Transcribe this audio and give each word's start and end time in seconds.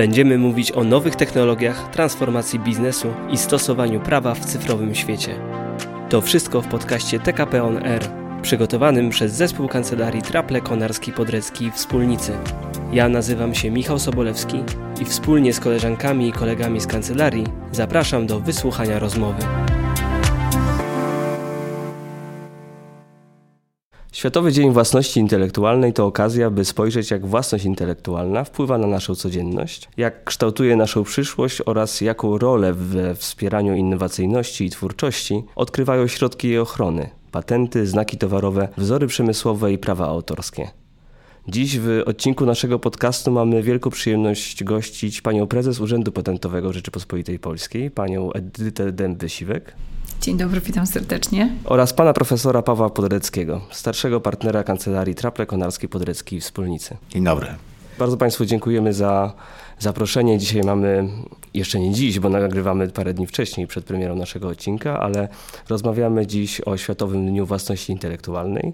Będziemy 0.00 0.38
mówić 0.38 0.72
o 0.72 0.84
nowych 0.84 1.16
technologiach, 1.16 1.90
transformacji 1.90 2.58
biznesu 2.58 3.08
i 3.30 3.38
stosowaniu 3.38 4.00
prawa 4.00 4.34
w 4.34 4.44
cyfrowym 4.44 4.94
świecie. 4.94 5.34
To 6.08 6.20
wszystko 6.20 6.62
w 6.62 6.66
podcaście 6.66 7.20
TKP 7.20 7.62
On 7.62 7.76
Air, 7.86 8.02
przygotowanym 8.42 9.10
przez 9.10 9.32
zespół 9.32 9.68
kancelarii 9.68 10.22
Traple 10.22 10.60
Konarski 10.60 11.12
Podrecki 11.12 11.70
Wspólnicy. 11.70 12.32
Ja 12.92 13.08
nazywam 13.08 13.54
się 13.54 13.70
Michał 13.70 13.98
Sobolewski 13.98 14.62
i 15.00 15.04
wspólnie 15.04 15.52
z 15.52 15.60
koleżankami 15.60 16.28
i 16.28 16.32
kolegami 16.32 16.80
z 16.80 16.86
kancelarii 16.86 17.46
zapraszam 17.72 18.26
do 18.26 18.40
wysłuchania 18.40 18.98
rozmowy. 18.98 19.42
Światowy 24.20 24.52
Dzień 24.52 24.72
Własności 24.72 25.20
Intelektualnej 25.20 25.92
to 25.92 26.06
okazja, 26.06 26.50
by 26.50 26.64
spojrzeć, 26.64 27.10
jak 27.10 27.26
własność 27.26 27.64
intelektualna 27.64 28.44
wpływa 28.44 28.78
na 28.78 28.86
naszą 28.86 29.14
codzienność, 29.14 29.88
jak 29.96 30.24
kształtuje 30.24 30.76
naszą 30.76 31.04
przyszłość 31.04 31.62
oraz 31.66 32.00
jaką 32.00 32.38
rolę 32.38 32.72
we 32.72 33.14
wspieraniu 33.14 33.74
innowacyjności 33.76 34.64
i 34.64 34.70
twórczości 34.70 35.42
odkrywają 35.56 36.06
środki 36.06 36.48
jej 36.48 36.58
ochrony 36.58 37.10
patenty, 37.32 37.86
znaki 37.86 38.18
towarowe, 38.18 38.68
wzory 38.76 39.06
przemysłowe 39.06 39.72
i 39.72 39.78
prawa 39.78 40.06
autorskie. 40.06 40.70
Dziś 41.48 41.78
w 41.78 42.02
odcinku 42.06 42.46
naszego 42.46 42.78
podcastu 42.78 43.30
mamy 43.30 43.62
wielką 43.62 43.90
przyjemność 43.90 44.64
gościć 44.64 45.20
panią 45.20 45.46
prezes 45.46 45.80
Urzędu 45.80 46.12
Patentowego 46.12 46.72
Rzeczypospolitej 46.72 47.38
Polskiej, 47.38 47.90
panią 47.90 48.32
Edytę 48.32 48.92
Dęby-Siwek. 48.92 49.60
Dzień 50.20 50.36
dobry, 50.36 50.60
witam 50.60 50.86
serdecznie. 50.86 51.52
Oraz 51.64 51.92
pana 51.92 52.12
profesora 52.12 52.62
Pawła 52.62 52.90
Podreckiego, 52.90 53.60
starszego 53.70 54.20
partnera 54.20 54.64
kancelarii 54.64 55.14
Traple 55.14 55.46
Konarskiej 55.46 55.88
Podreckiej 55.88 56.38
i 56.38 56.40
Wspólnicy. 56.40 56.96
Dzień 57.10 57.24
dobry. 57.24 57.46
Bardzo 57.98 58.16
Państwu 58.16 58.44
dziękujemy 58.44 58.92
za 58.94 59.32
zaproszenie. 59.78 60.38
Dzisiaj 60.38 60.62
mamy, 60.62 61.08
jeszcze 61.54 61.80
nie 61.80 61.92
dziś, 61.92 62.18
bo 62.18 62.28
nagrywamy 62.28 62.88
parę 62.88 63.14
dni 63.14 63.26
wcześniej 63.26 63.66
przed 63.66 63.84
premierą 63.84 64.16
naszego 64.16 64.48
odcinka, 64.48 65.00
ale 65.00 65.28
rozmawiamy 65.68 66.26
dziś 66.26 66.60
o 66.60 66.76
Światowym 66.76 67.26
Dniu 67.26 67.46
Własności 67.46 67.92
Intelektualnej. 67.92 68.72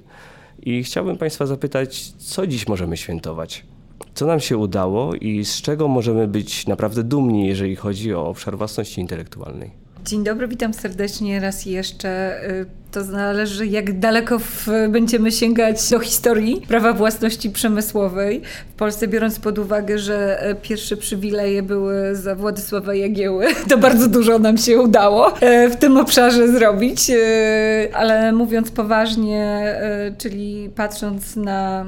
I 0.63 0.85
chciałbym 0.85 1.17
Państwa 1.17 1.47
zapytać, 1.47 2.13
co 2.19 2.47
dziś 2.47 2.69
możemy 2.69 2.97
świętować? 2.97 3.65
Co 4.15 4.27
nam 4.27 4.41
się 4.41 4.57
udało 4.57 5.15
i 5.15 5.45
z 5.45 5.63
czego 5.63 5.89
możemy 5.89 6.29
być 6.29 6.67
naprawdę 6.67 7.03
dumni, 7.03 7.47
jeżeli 7.47 7.77
chodzi 7.77 8.15
o 8.15 8.27
obszar 8.27 8.59
własności 8.59 9.01
intelektualnej? 9.01 9.86
Dzień 10.07 10.25
dobry, 10.25 10.49
witam 10.49 10.75
serdecznie 10.75 11.41
raz 11.41 11.67
jeszcze. 11.67 12.41
Y, 12.51 12.67
to 12.93 13.05
zależy, 13.05 13.67
jak 13.67 13.99
daleko 13.99 14.39
w, 14.39 14.67
będziemy 14.89 15.33
sięgać 15.33 15.91
do 15.91 15.99
historii 15.99 16.63
prawa 16.69 16.93
własności 16.93 17.51
przemysłowej. 17.51 18.43
W 18.71 18.75
Polsce, 18.75 19.09
biorąc 19.09 19.39
pod 19.39 19.59
uwagę, 19.59 19.99
że 19.99 20.43
e, 20.43 20.55
pierwsze 20.55 20.97
przywileje 20.97 21.63
były 21.63 22.17
za 22.17 22.35
Władysława 22.35 22.95
Jagieły, 22.95 23.47
to 23.71 23.79
bardzo 23.79 24.09
dużo 24.09 24.39
nam 24.39 24.59
się 24.59 24.81
udało 24.81 25.41
e, 25.41 25.71
w 25.71 25.77
tym 25.77 25.97
obszarze 25.97 26.49
zrobić. 26.49 27.11
E, 27.11 27.17
ale 27.93 28.33
mówiąc 28.33 28.71
poważnie, 28.71 29.75
czyli 30.19 30.71
patrząc 30.75 31.37
na 31.37 31.87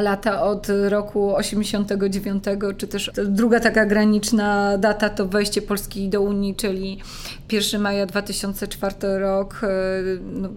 lata 0.00 0.42
od 0.42 0.66
roku 0.88 1.36
89, 1.36 2.44
czy 2.76 2.86
też 2.86 3.10
druga 3.28 3.60
taka 3.60 3.86
graniczna 3.86 4.78
data 4.78 5.10
to 5.10 5.26
wejście 5.26 5.62
Polski 5.62 6.08
do 6.08 6.20
Unii, 6.20 6.54
czyli 6.54 7.00
1 7.52 7.80
maja 7.80 8.06
2004 8.06 9.18
rok. 9.18 9.60
E, 9.62 9.68
no, 10.22 10.48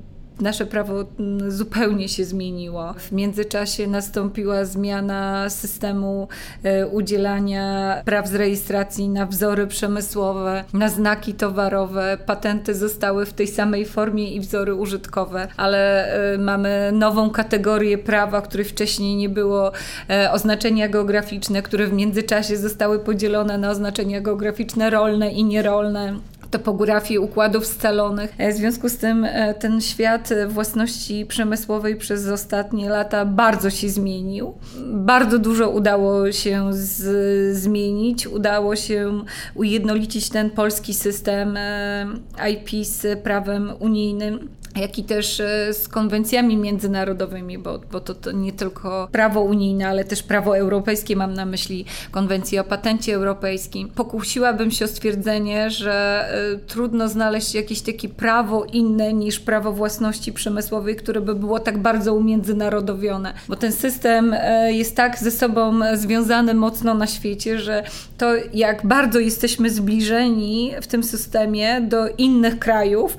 nasze 0.41 0.65
prawo 0.65 1.05
mm, 1.19 1.51
zupełnie 1.51 2.09
się 2.09 2.25
zmieniło. 2.25 2.93
W 2.93 3.11
międzyczasie 3.11 3.87
nastąpiła 3.87 4.65
zmiana 4.65 5.49
systemu 5.49 6.27
e, 6.63 6.87
udzielania 6.87 7.95
praw 8.05 8.27
z 8.27 8.35
rejestracji 8.35 9.09
na 9.09 9.25
wzory 9.25 9.67
przemysłowe, 9.67 10.63
na 10.73 10.89
znaki 10.89 11.33
towarowe. 11.33 12.17
Patenty 12.25 12.75
zostały 12.75 13.25
w 13.25 13.33
tej 13.33 13.47
samej 13.47 13.85
formie 13.85 14.31
i 14.31 14.39
wzory 14.39 14.75
użytkowe, 14.75 15.47
ale 15.57 16.13
e, 16.33 16.37
mamy 16.37 16.91
nową 16.93 17.29
kategorię 17.29 17.97
prawa, 17.97 18.41
której 18.41 18.65
wcześniej 18.65 19.15
nie 19.15 19.29
było, 19.29 19.71
e, 20.09 20.31
oznaczenia 20.31 20.89
geograficzne, 20.89 21.61
które 21.61 21.87
w 21.87 21.93
międzyczasie 21.93 22.57
zostały 22.57 22.99
podzielone 22.99 23.57
na 23.57 23.69
oznaczenia 23.69 24.21
geograficzne 24.21 24.89
rolne 24.89 25.31
i 25.31 25.43
nierolne 25.43 26.19
topografię 26.51 27.21
układów 27.21 27.65
scalonych. 27.65 28.33
E, 28.37 28.53
w 28.53 28.55
związku 28.55 28.89
z 28.89 28.97
tym 28.97 29.25
e, 29.25 29.53
ten 29.53 29.81
świat 29.81 30.29
własności 30.47 31.25
przemysłowej 31.25 31.95
przez 31.95 32.27
ostatnie 32.27 32.89
lata 32.89 33.25
bardzo 33.25 33.69
się 33.69 33.89
zmienił. 33.89 34.53
Bardzo 34.93 35.39
dużo 35.39 35.69
udało 35.69 36.31
się 36.31 36.73
z, 36.73 37.57
zmienić, 37.57 38.27
udało 38.27 38.75
się 38.75 39.23
ujednolicić 39.55 40.29
ten 40.29 40.49
polski 40.49 40.93
system 40.93 41.57
e, 41.57 42.05
IP 42.51 42.85
z 42.85 43.19
prawem 43.19 43.71
unijnym 43.79 44.49
jak 44.75 44.99
i 44.99 45.03
też 45.03 45.39
e, 45.39 45.73
z 45.73 45.87
konwencjami 45.87 46.57
międzynarodowymi, 46.57 47.57
bo, 47.57 47.79
bo 47.91 47.99
to, 47.99 48.15
to, 48.15 48.31
nie 48.31 48.53
tylko 48.53 49.07
prawo 49.11 49.41
unijne, 49.41 49.87
ale 49.87 50.03
też 50.03 50.23
prawo 50.23 50.57
europejskie, 50.57 51.15
mam 51.15 51.33
na 51.33 51.45
myśli 51.45 51.85
konwencję 52.11 52.61
o 52.61 52.63
patencie 52.63 53.15
europejskim. 53.15 53.89
Pokusiłabym 53.89 54.71
się 54.71 54.85
o 54.85 54.87
stwierdzenie, 54.87 55.69
że 55.69 56.25
y, 56.55 56.57
trudno 56.57 57.09
znaleźć 57.09 57.55
jakieś 57.55 57.81
takie 57.81 58.09
prawo 58.09 58.65
inne 58.65 59.13
niż 59.13 59.39
prawo 59.39 59.71
własności 59.71 60.33
przemysłowej, 60.33 60.95
które 60.95 61.21
by 61.21 61.35
było 61.35 61.59
tak 61.59 61.77
bardzo 61.77 62.13
umiędzynarodowione, 62.13 63.33
bo 63.47 63.55
ten 63.55 63.71
system 63.71 64.33
y, 64.33 64.73
jest 64.73 64.95
tak 64.95 65.19
ze 65.19 65.31
sobą 65.31 65.79
związany 65.93 66.53
mocno 66.53 66.93
na 66.93 67.07
świecie, 67.07 67.59
że 67.59 67.83
to 68.17 68.31
jak 68.53 68.87
bardzo 68.87 69.19
jesteśmy 69.19 69.69
zbliżeni 69.69 70.71
w 70.81 70.87
tym 70.87 71.03
systemie 71.03 71.81
do 71.81 72.07
innych 72.17 72.59
krajów, 72.59 73.17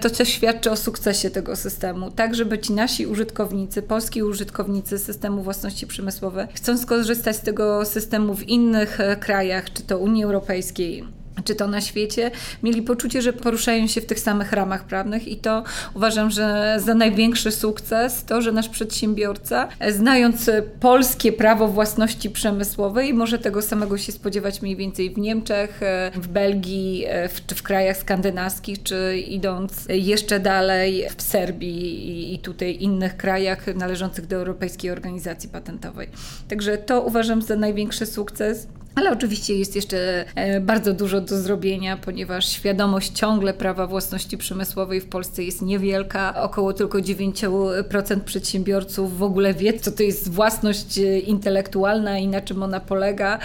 to 0.00 0.10
co 0.10 0.24
świadczy 0.24 0.63
o 0.66 0.74
o 0.74 0.76
sukcesie 0.76 1.30
tego 1.30 1.56
systemu, 1.56 2.10
tak 2.10 2.34
żeby 2.34 2.58
ci 2.58 2.72
nasi 2.72 3.06
użytkownicy, 3.06 3.82
polski 3.82 4.22
użytkownicy 4.22 4.98
systemu 4.98 5.42
własności 5.42 5.86
przemysłowej, 5.86 6.46
chcą 6.54 6.78
skorzystać 6.78 7.36
z 7.36 7.40
tego 7.40 7.84
systemu 7.84 8.34
w 8.34 8.42
innych 8.42 9.00
e, 9.00 9.16
krajach, 9.16 9.72
czy 9.72 9.82
to 9.82 9.98
Unii 9.98 10.24
Europejskiej, 10.24 11.04
czy 11.44 11.54
to 11.54 11.68
na 11.68 11.80
świecie, 11.80 12.30
mieli 12.62 12.82
poczucie, 12.82 13.22
że 13.22 13.32
poruszają 13.32 13.86
się 13.86 14.00
w 14.00 14.06
tych 14.06 14.20
samych 14.20 14.52
ramach 14.52 14.84
prawnych 14.84 15.28
i 15.28 15.36
to 15.36 15.64
uważam, 15.94 16.30
że 16.30 16.76
za 16.78 16.94
największy 16.94 17.50
sukces 17.50 18.24
to, 18.24 18.42
że 18.42 18.52
nasz 18.52 18.68
przedsiębiorca, 18.68 19.68
znając 19.90 20.50
polskie 20.80 21.32
prawo 21.32 21.68
własności 21.68 22.30
przemysłowej, 22.30 23.14
może 23.14 23.38
tego 23.38 23.62
samego 23.62 23.98
się 23.98 24.12
spodziewać 24.12 24.62
mniej 24.62 24.76
więcej 24.76 25.10
w 25.10 25.18
Niemczech, 25.18 25.80
w 26.14 26.28
Belgii, 26.28 27.06
w, 27.28 27.46
czy 27.46 27.54
w 27.54 27.62
krajach 27.62 27.96
skandynawskich, 27.96 28.82
czy 28.82 29.18
idąc 29.18 29.86
jeszcze 29.88 30.40
dalej 30.40 31.04
w 31.16 31.22
Serbii 31.22 32.08
i, 32.10 32.34
i 32.34 32.38
tutaj 32.38 32.76
innych 32.80 33.16
krajach 33.16 33.66
należących 33.74 34.26
do 34.26 34.36
Europejskiej 34.36 34.90
Organizacji 34.90 35.48
Patentowej. 35.48 36.08
Także 36.48 36.78
to 36.78 37.00
uważam 37.00 37.42
za 37.42 37.56
największy 37.56 38.06
sukces. 38.06 38.66
Ale 38.94 39.12
oczywiście 39.12 39.58
jest 39.58 39.76
jeszcze 39.76 40.24
e, 40.34 40.60
bardzo 40.60 40.92
dużo 40.92 41.20
do 41.20 41.38
zrobienia, 41.38 41.96
ponieważ 41.96 42.48
świadomość 42.48 43.12
ciągle 43.12 43.54
prawa 43.54 43.86
własności 43.86 44.38
przemysłowej 44.38 45.00
w 45.00 45.06
Polsce 45.06 45.42
jest 45.42 45.62
niewielka. 45.62 46.42
Około 46.42 46.72
tylko 46.72 46.98
9% 46.98 48.20
przedsiębiorców 48.20 49.18
w 49.18 49.22
ogóle 49.22 49.54
wie, 49.54 49.78
co 49.78 49.92
to 49.92 50.02
jest 50.02 50.30
własność 50.30 50.98
e, 50.98 51.18
intelektualna 51.18 52.18
i 52.18 52.28
na 52.28 52.40
czym 52.40 52.62
ona 52.62 52.80
polega. 52.80 53.38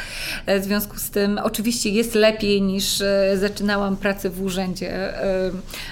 E, 0.46 0.60
w 0.60 0.64
związku 0.64 0.98
z 0.98 1.10
tym, 1.10 1.40
oczywiście 1.44 1.90
jest 1.90 2.16
lepiej 2.16 2.62
niż 2.62 3.04
zaczynałam 3.36 3.98
pracę 3.98 4.30
w 4.30 4.44
urzędzie, 4.44 5.14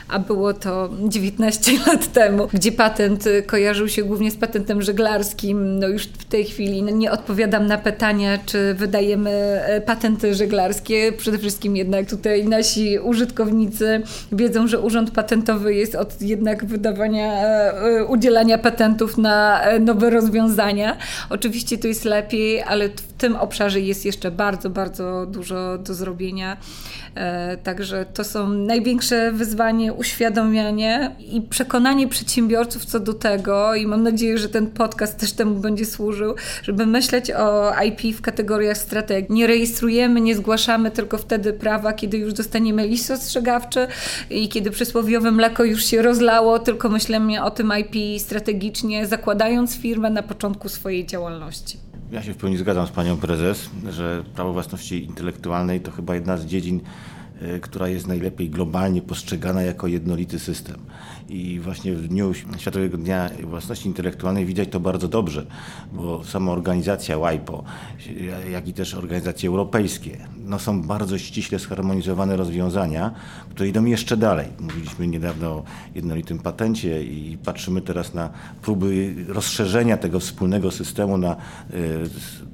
a 0.08 0.20
było 0.20 0.54
to 0.54 0.90
19 1.08 1.72
lat 1.88 2.14
temu, 2.14 2.48
gdzie 2.54 2.72
patent 2.72 3.26
kojarzył 3.46 3.90
się 3.90 4.04
głównie 4.04 4.32
z 4.32 4.36
patentem 4.36 4.82
żeglarskim. 4.82 5.80
No 5.80 5.88
już 5.88 6.04
w 6.04 6.26
tej 6.26 6.46
chwili 6.46 6.84
nie 6.84 7.12
odpowiadam 7.12 7.68
na 7.68 7.78
pytania, 7.78 8.38
czy 8.46 8.74
wydajemy 8.74 9.47
patenty 9.86 10.36
żeglarskie. 10.36 11.12
Przede 11.18 11.38
wszystkim 11.38 11.76
jednak 11.76 12.10
tutaj 12.10 12.46
nasi 12.46 13.00
użytkownicy 13.00 14.02
wiedzą, 14.32 14.68
że 14.68 14.80
Urząd 14.80 15.12
Patentowy 15.12 15.74
jest 15.74 15.96
od 15.96 16.22
jednak 16.22 16.66
wydawania, 16.66 17.34
e, 17.34 18.06
udzielania 18.06 18.58
patentów 18.58 19.18
na 19.18 19.62
e, 19.62 19.80
nowe 19.80 20.10
rozwiązania. 20.10 20.98
Oczywiście 21.30 21.78
to 21.78 21.88
jest 21.88 22.06
lepiej, 22.06 22.62
ale 22.62 22.90
w 22.90 23.14
tym 23.18 23.36
obszarze 23.36 23.80
jest 23.82 24.06
jeszcze 24.06 24.32
bardzo, 24.32 24.70
bardzo 24.70 25.26
dużo 25.26 25.78
do 25.78 25.94
zrobienia. 25.94 26.58
Także 27.64 28.06
to 28.14 28.24
są 28.24 28.50
największe 28.50 29.32
wyzwanie, 29.32 29.94
uświadamianie 29.94 31.16
i 31.32 31.42
przekonanie 31.42 32.08
przedsiębiorców 32.08 32.86
co 32.86 33.00
do 33.00 33.14
tego 33.14 33.76
i 33.76 33.88
mam 33.88 34.04
nadzieję, 34.04 34.38
że 34.38 34.50
ten 34.50 34.68
podcast 34.68 35.20
też 35.20 35.32
temu 35.32 35.56
będzie 35.56 35.86
służył, 35.86 36.36
żeby 36.64 36.86
myśleć 36.86 37.32
o 37.32 37.74
IP 37.84 38.18
w 38.18 38.22
kategoriach 38.22 38.78
strategii 38.78 39.37
nie 39.38 39.48
rejestrujemy, 39.48 40.22
nie 40.22 40.36
zgłaszamy 40.36 40.92
tylko 40.92 41.18
wtedy 41.18 41.54
prawa, 41.54 41.94
kiedy 41.94 42.18
już 42.18 42.34
dostaniemy 42.34 42.88
list 42.88 43.12
ostrzegawczy 43.12 43.88
i 44.30 44.50
kiedy 44.50 44.72
przysłowiowe 44.72 45.32
mleko 45.32 45.64
już 45.64 45.86
się 45.86 46.02
rozlało, 46.02 46.60
tylko 46.60 46.90
myślimy 46.90 47.44
o 47.44 47.52
tym 47.52 47.74
IP 47.80 48.22
strategicznie, 48.22 49.08
zakładając 49.08 49.76
firmę 49.76 50.10
na 50.10 50.24
początku 50.24 50.70
swojej 50.70 51.06
działalności. 51.06 51.78
Ja 52.12 52.24
się 52.24 52.34
w 52.34 52.38
pełni 52.38 52.58
zgadzam 52.58 52.88
z 52.88 52.92
panią 52.92 53.18
prezes, 53.18 53.70
że 53.92 54.24
prawo 54.36 54.54
własności 54.54 55.06
intelektualnej 55.06 55.82
to 55.82 55.92
chyba 55.92 56.16
jedna 56.16 56.38
z 56.38 56.46
dziedzin, 56.46 56.82
y, 57.42 57.60
która 57.60 57.88
jest 57.88 58.08
najlepiej 58.08 58.50
globalnie 58.50 59.02
postrzegana 59.02 59.62
jako 59.62 59.88
jednolity 59.88 60.40
system. 60.40 60.76
I 61.30 61.60
właśnie 61.60 61.94
w 61.94 62.08
dniu 62.08 62.34
Światowego 62.58 62.98
Dnia 62.98 63.30
Własności 63.44 63.88
Intelektualnej 63.88 64.46
widać 64.46 64.70
to 64.70 64.80
bardzo 64.80 65.08
dobrze, 65.08 65.46
bo 65.94 66.24
sama 66.24 66.52
organizacja 66.52 67.18
WIPO, 67.20 67.64
jak 68.52 68.68
i 68.68 68.74
też 68.74 68.94
organizacje 68.94 69.50
europejskie, 69.50 70.18
no 70.38 70.60
są 70.60 70.82
bardzo 70.82 71.18
ściśle 71.18 71.60
zharmonizowane 71.60 72.38
rozwiązania, 72.38 73.12
które 73.50 73.70
idą 73.70 73.86
jeszcze 73.86 74.18
dalej. 74.18 74.48
Mówiliśmy 74.60 75.08
niedawno 75.08 75.50
o 75.50 75.64
jednolitym 75.96 76.40
patencie 76.40 77.04
i 77.04 77.38
patrzymy 77.46 77.82
teraz 77.82 78.14
na 78.14 78.30
próby 78.62 79.16
rozszerzenia 79.28 79.98
tego 79.98 80.20
wspólnego 80.20 80.72
systemu 80.72 81.18
na 81.18 81.36
y, 81.36 81.38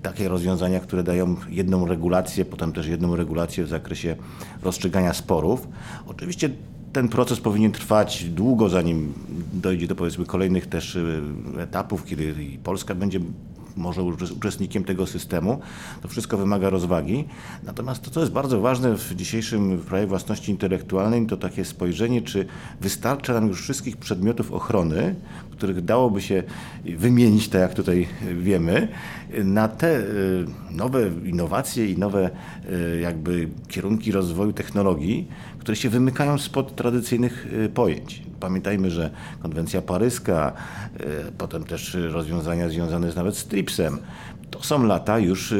takie 0.02 0.28
rozwiązania, 0.28 0.80
które 0.80 1.04
dają 1.04 1.36
jedną 1.50 1.88
regulację, 1.88 2.46
potem 2.46 2.74
też 2.74 2.88
jedną 2.88 3.16
regulację 3.16 3.64
w 3.64 3.68
zakresie 3.68 4.16
rozstrzygania 4.62 5.14
sporów. 5.14 5.68
Oczywiście 6.08 6.50
ten 6.94 7.10
proces 7.10 7.40
powinien 7.40 7.72
trwać 7.72 8.24
długo, 8.24 8.70
zanim 8.70 9.14
dojdzie 9.54 9.88
do 9.88 9.96
powiedzmy 9.96 10.26
kolejnych 10.26 10.68
też 10.68 10.96
y, 10.96 11.22
etapów, 11.60 12.06
kiedy 12.06 12.36
Polska 12.64 12.96
będzie 12.96 13.20
może 13.78 14.04
uczestnikiem 14.04 14.84
tego 14.84 15.08
systemu. 15.08 15.60
To 16.02 16.08
wszystko 16.08 16.38
wymaga 16.38 16.70
rozwagi. 16.70 17.26
Natomiast 17.64 18.02
to, 18.02 18.12
co 18.12 18.20
jest 18.20 18.32
bardzo 18.32 18.62
ważne 18.62 18.98
w 18.98 19.16
dzisiejszym 19.16 19.78
prawie 19.78 20.08
własności 20.08 20.52
intelektualnej, 20.52 21.26
to 21.26 21.38
takie 21.38 21.66
spojrzenie, 21.66 22.22
czy 22.22 22.46
wystarcza 22.82 23.34
nam 23.34 23.48
już 23.48 23.62
wszystkich 23.62 23.98
przedmiotów 23.98 24.52
ochrony, 24.52 25.16
których 25.52 25.86
dałoby 25.86 26.22
się 26.22 26.44
wymienić, 26.98 27.50
tak 27.50 27.62
jak 27.62 27.74
tutaj 27.74 28.08
wiemy, 28.38 28.88
na 29.44 29.68
te 29.68 30.00
y, 30.00 30.46
nowe 30.72 31.10
innowacje 31.26 31.92
i 31.92 31.98
nowe 31.98 32.30
y, 32.70 33.00
jakby 33.02 33.50
kierunki 33.68 34.12
rozwoju 34.12 34.54
technologii, 34.54 35.28
które 35.64 35.76
się 35.76 35.90
wymykają 35.90 36.38
spod 36.38 36.76
tradycyjnych 36.76 37.48
y, 37.54 37.70
pojęć. 37.70 38.24
Pamiętajmy, 38.40 38.92
że 38.92 39.10
konwencja 39.42 39.82
paryska, 39.82 40.54
potem 41.38 41.64
też 41.64 41.98
rozwiązania 42.12 42.70
związane 42.70 43.14
nawet 43.16 43.38
z 43.38 43.46
TRIPSem, 43.46 43.98
to 44.52 44.64
są 44.64 44.84
lata 44.84 45.20
już 45.20 45.54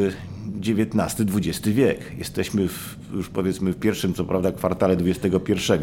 XIX-XX 0.62 1.68
wiek. 1.68 2.18
Jesteśmy 2.18 2.68
w, 2.68 2.98
już 3.14 3.30
powiedzmy 3.30 3.74
w 3.74 3.80
pierwszym, 3.80 4.14
co 4.14 4.26
prawda, 4.26 4.52
kwartale 4.52 4.94
XXI, 4.94 5.74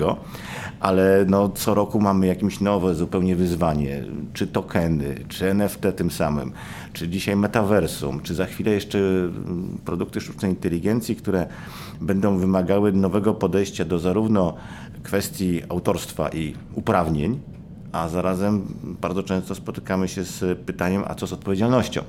ale 0.81 1.25
no, 1.29 1.49
co 1.49 1.75
roku 1.75 2.01
mamy 2.01 2.27
jakieś 2.27 2.61
nowe 2.61 2.95
zupełnie 2.95 3.37
wyzwanie, 3.37 4.05
czy 4.33 4.47
tokeny, 4.47 5.15
czy 5.29 5.51
NFT 5.51 5.83
tym 5.97 6.11
samym, 6.11 6.53
czy 6.93 7.09
dzisiaj 7.09 7.37
metaversum, 7.37 8.21
czy 8.21 8.35
za 8.35 8.47
chwilę 8.47 8.71
jeszcze 8.71 8.99
mm, 8.99 9.79
produkty 9.85 10.21
sztucznej 10.21 10.51
inteligencji, 10.51 11.17
które 11.17 11.47
będą 12.01 12.39
wymagały 12.39 12.93
nowego 12.93 13.35
podejścia 13.35 13.85
do 13.85 13.99
zarówno 13.99 14.55
kwestii 15.03 15.63
autorstwa 15.69 16.29
i 16.29 16.55
uprawnień, 16.75 17.41
a 17.93 18.09
zarazem 18.09 18.63
bardzo 19.01 19.23
często 19.23 19.55
spotykamy 19.55 20.09
się 20.09 20.25
z 20.25 20.59
pytaniem, 20.59 21.03
a 21.07 21.15
co 21.15 21.27
z 21.27 21.33
odpowiedzialnością? 21.33 22.03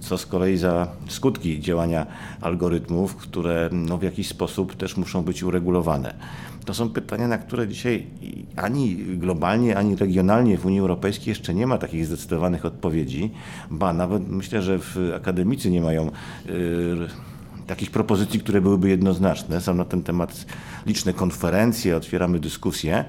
Co 0.00 0.18
z 0.18 0.26
kolei 0.26 0.56
za 0.56 0.88
skutki 1.08 1.60
działania 1.60 2.06
algorytmów, 2.40 3.16
które 3.16 3.68
no, 3.72 3.98
w 3.98 4.02
jakiś 4.02 4.28
sposób 4.28 4.76
też 4.76 4.96
muszą 4.96 5.22
być 5.22 5.42
uregulowane. 5.42 6.14
To 6.64 6.74
są 6.74 6.90
pytania, 6.90 7.28
na 7.28 7.38
które 7.38 7.68
dzisiaj 7.68 8.06
ani 8.56 8.96
globalnie, 8.96 9.76
ani 9.76 9.96
regionalnie 9.96 10.58
w 10.58 10.66
Unii 10.66 10.80
Europejskiej 10.80 11.30
jeszcze 11.30 11.54
nie 11.54 11.66
ma 11.66 11.78
takich 11.78 12.06
zdecydowanych 12.06 12.64
odpowiedzi, 12.64 13.30
ba 13.70 13.92
nawet 13.92 14.28
myślę, 14.28 14.62
że 14.62 14.78
w 14.78 14.96
akademicy 15.16 15.70
nie 15.70 15.80
mają 15.80 16.10
yy, 16.46 17.08
takich 17.66 17.90
propozycji, 17.90 18.40
które 18.40 18.60
byłyby 18.60 18.88
jednoznaczne. 18.88 19.60
Są 19.60 19.74
na 19.74 19.84
ten 19.84 20.02
temat 20.02 20.46
liczne 20.86 21.12
konferencje, 21.12 21.96
otwieramy 21.96 22.38
dyskusje, 22.38 23.04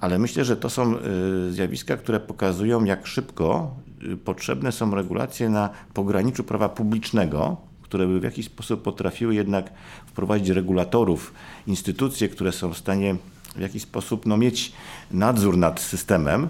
ale 0.00 0.18
myślę, 0.18 0.44
że 0.44 0.56
to 0.56 0.70
są 0.70 0.94
y, 0.96 1.52
zjawiska, 1.52 1.96
które 1.96 2.20
pokazują, 2.20 2.84
jak 2.84 3.06
szybko 3.06 3.74
potrzebne 4.24 4.72
są 4.72 4.94
regulacje 4.94 5.48
na 5.48 5.70
pograniczu 5.94 6.44
prawa 6.44 6.68
publicznego, 6.68 7.56
które 7.82 8.06
by 8.06 8.20
w 8.20 8.22
jakiś 8.22 8.46
sposób 8.46 8.82
potrafiły 8.82 9.34
jednak 9.34 9.70
wprowadzić 10.06 10.48
regulatorów, 10.48 11.34
instytucje, 11.66 12.28
które 12.28 12.52
są 12.52 12.72
w 12.72 12.78
stanie 12.78 13.16
w 13.56 13.60
jakiś 13.60 13.82
sposób 13.82 14.26
no, 14.26 14.36
mieć 14.36 14.72
nadzór 15.10 15.56
nad 15.56 15.80
systemem 15.80 16.48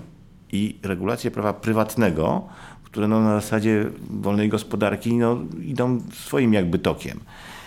i 0.52 0.76
regulacje 0.82 1.30
prawa 1.30 1.52
prywatnego, 1.52 2.42
które 2.84 3.08
no, 3.08 3.20
na 3.20 3.40
zasadzie 3.40 3.90
wolnej 4.10 4.48
gospodarki 4.48 5.14
no, 5.14 5.38
idą 5.62 6.00
swoim 6.12 6.52
jakby 6.52 6.78
tokiem. 6.78 7.20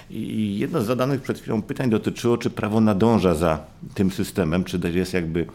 I 0.10 0.56
jedno 0.60 0.82
z 0.82 0.86
zadanych 0.86 1.22
przed 1.22 1.40
chwilą 1.40 1.62
pytań 1.62 1.90
dotyczyło, 1.90 2.38
czy 2.38 2.50
prawo 2.50 2.82
nadąża 2.82 3.36
za 3.36 3.60
tym 3.94 4.12
systemem, 4.12 4.64
czy 4.64 4.80
jest 4.94 5.14
jakby 5.14 5.46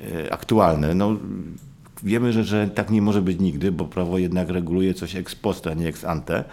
e, 0.00 0.32
aktualne. 0.32 0.94
No, 0.94 1.16
wiemy, 2.04 2.32
że, 2.32 2.44
że 2.44 2.68
tak 2.68 2.90
nie 2.90 3.02
może 3.02 3.22
być 3.22 3.40
nigdy, 3.40 3.72
bo 3.72 3.84
prawo 3.84 4.18
jednak 4.18 4.48
reguluje 4.48 4.94
coś 4.94 5.16
ex 5.16 5.34
post, 5.34 5.66
a 5.66 5.74
nie 5.74 5.88
ex 5.88 6.04
ante. 6.04 6.44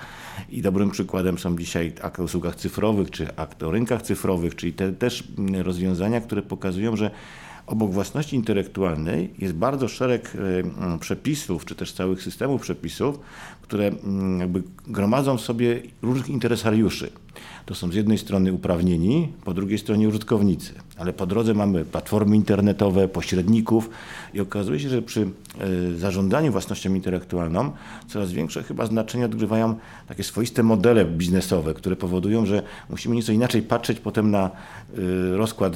I 0.50 0.62
dobrym 0.62 0.92
przykładem 0.92 1.38
są 1.38 1.58
dzisiaj 1.58 1.94
akt 2.02 2.20
o 2.20 2.24
usługach 2.24 2.56
cyfrowych, 2.56 3.12
czy 3.12 3.36
akt 3.36 3.64
o 3.64 3.72
rynkach 3.72 4.02
cyfrowych, 4.02 4.56
czyli 4.56 4.74
te 4.74 4.94
też 4.94 5.24
rozwiązania, 5.64 6.22
które 6.22 6.42
pokazują, 6.42 6.96
że 6.96 7.12
obok 7.68 7.92
własności 7.92 8.36
intelektualnej 8.36 9.34
jest 9.40 9.54
bardzo 9.54 9.88
szereg 9.88 10.34
e, 10.36 11.00
przepisów, 11.00 11.66
czy 11.66 11.76
też 11.76 11.94
całych 11.94 12.24
systemów 12.24 12.62
przepisów, 12.62 13.20
które 13.62 13.92
gromadzą 14.88 15.38
w 15.38 15.42
sobie 15.42 15.82
różnych 16.02 16.30
interesariuszy. 16.30 17.12
To 17.66 17.76
są 17.76 17.92
z 17.92 17.96
jednej 17.96 18.18
strony 18.18 18.54
uprawnieni, 18.54 19.34
po 19.44 19.54
drugiej 19.54 19.78
stronie 19.78 20.08
użytkownicy, 20.08 20.74
ale 20.98 21.14
po 21.14 21.26
drodze 21.26 21.54
mamy 21.54 21.86
platformy 21.86 22.36
internetowe, 22.36 23.08
pośredników 23.08 23.90
i 24.34 24.42
okazuje 24.42 24.80
się, 24.80 24.90
że 24.90 25.02
przy 25.02 25.22
e, 25.22 25.98
zarządzaniu 25.98 26.52
własnością 26.52 26.94
intelektualną 26.94 27.72
coraz 28.08 28.32
większe 28.32 28.64
chyba 28.64 28.86
znaczenie 28.86 29.26
odgrywają 29.26 29.76
takie 30.08 30.24
swoiste 30.24 30.64
modele 30.64 31.06
biznesowe, 31.06 31.74
które 31.74 31.96
powodują, 31.96 32.46
że 32.46 32.64
musimy 32.90 33.16
nieco 33.16 33.32
inaczej 33.32 33.62
patrzeć 33.62 34.00
potem 34.00 34.32
na 34.32 34.46
e, 34.46 35.38
rozkład 35.38 35.74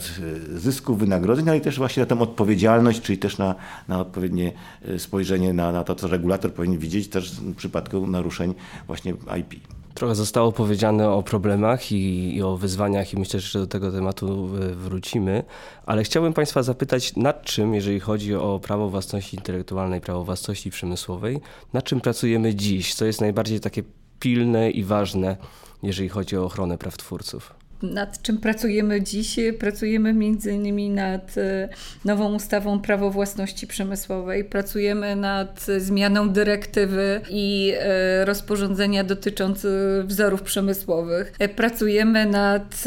e, 0.55 0.59
zysków, 0.59 0.99
wynagrodzeń, 0.99 1.49
ale 1.49 1.61
też 1.61 1.77
właśnie 1.77 2.01
na 2.01 2.07
tę 2.07 2.19
odpowiedzialność, 2.19 3.01
czyli 3.01 3.17
też 3.17 3.37
na, 3.37 3.55
na 3.87 3.99
odpowiednie 3.99 4.51
spojrzenie 4.97 5.53
na, 5.53 5.71
na 5.71 5.83
to, 5.83 5.95
co 5.95 6.07
regulator 6.07 6.53
powinien 6.53 6.79
widzieć 6.79 7.07
też 7.07 7.31
w 7.31 7.55
przypadku 7.55 8.07
naruszeń 8.07 8.53
właśnie 8.87 9.13
IP. 9.39 9.84
Trochę 9.95 10.15
zostało 10.15 10.51
powiedziane 10.51 11.09
o 11.09 11.23
problemach 11.23 11.91
i, 11.91 12.35
i, 12.35 12.41
o 12.41 12.57
wyzwaniach, 12.57 13.13
i 13.13 13.19
myślę, 13.19 13.39
że 13.39 13.59
do 13.59 13.67
tego 13.67 13.91
tematu 13.91 14.49
e, 14.61 14.75
wrócimy, 14.75 15.43
ale 15.85 16.03
chciałbym 16.03 16.33
Państwa 16.33 16.63
zapytać, 16.63 17.15
nad 17.15 17.43
czym, 17.43 17.75
jeżeli 17.75 17.99
chodzi 17.99 18.35
o 18.35 18.59
prawo 18.59 18.89
własności 18.89 19.35
intelektualnej, 19.35 20.01
prawo 20.01 20.23
własności 20.23 20.71
przemysłowej, 20.71 21.39
nad 21.73 21.83
czym 21.83 22.01
pracujemy 22.01 22.55
dziś? 22.55 22.95
Co 22.95 23.05
jest 23.05 23.21
najbardziej 23.21 23.59
takie 23.59 23.83
pilne 24.19 24.71
i 24.71 24.83
ważne, 24.83 25.37
jeżeli 25.83 26.09
chodzi 26.09 26.37
o 26.37 26.45
ochronę 26.45 26.77
praw 26.77 26.97
twórców? 26.97 27.64
Nad 27.81 28.21
czym 28.21 28.37
pracujemy 28.37 29.01
dziś. 29.01 29.35
Pracujemy 29.59 30.13
między 30.13 30.51
innymi 30.51 30.89
nad 30.89 31.37
e, 31.37 31.69
nową 32.05 32.35
ustawą 32.35 32.79
prawo 32.79 33.11
własności 33.11 33.67
przemysłowej, 33.67 34.43
pracujemy 34.43 35.15
nad 35.15 35.65
zmianą 35.77 36.29
dyrektywy 36.29 37.21
i 37.29 37.73
e, 37.79 38.25
rozporządzenia 38.25 39.03
dotyczących 39.03 40.05
wzorów 40.05 40.41
przemysłowych. 40.41 41.33
E, 41.39 41.49
pracujemy 41.49 42.25
nad 42.25 42.83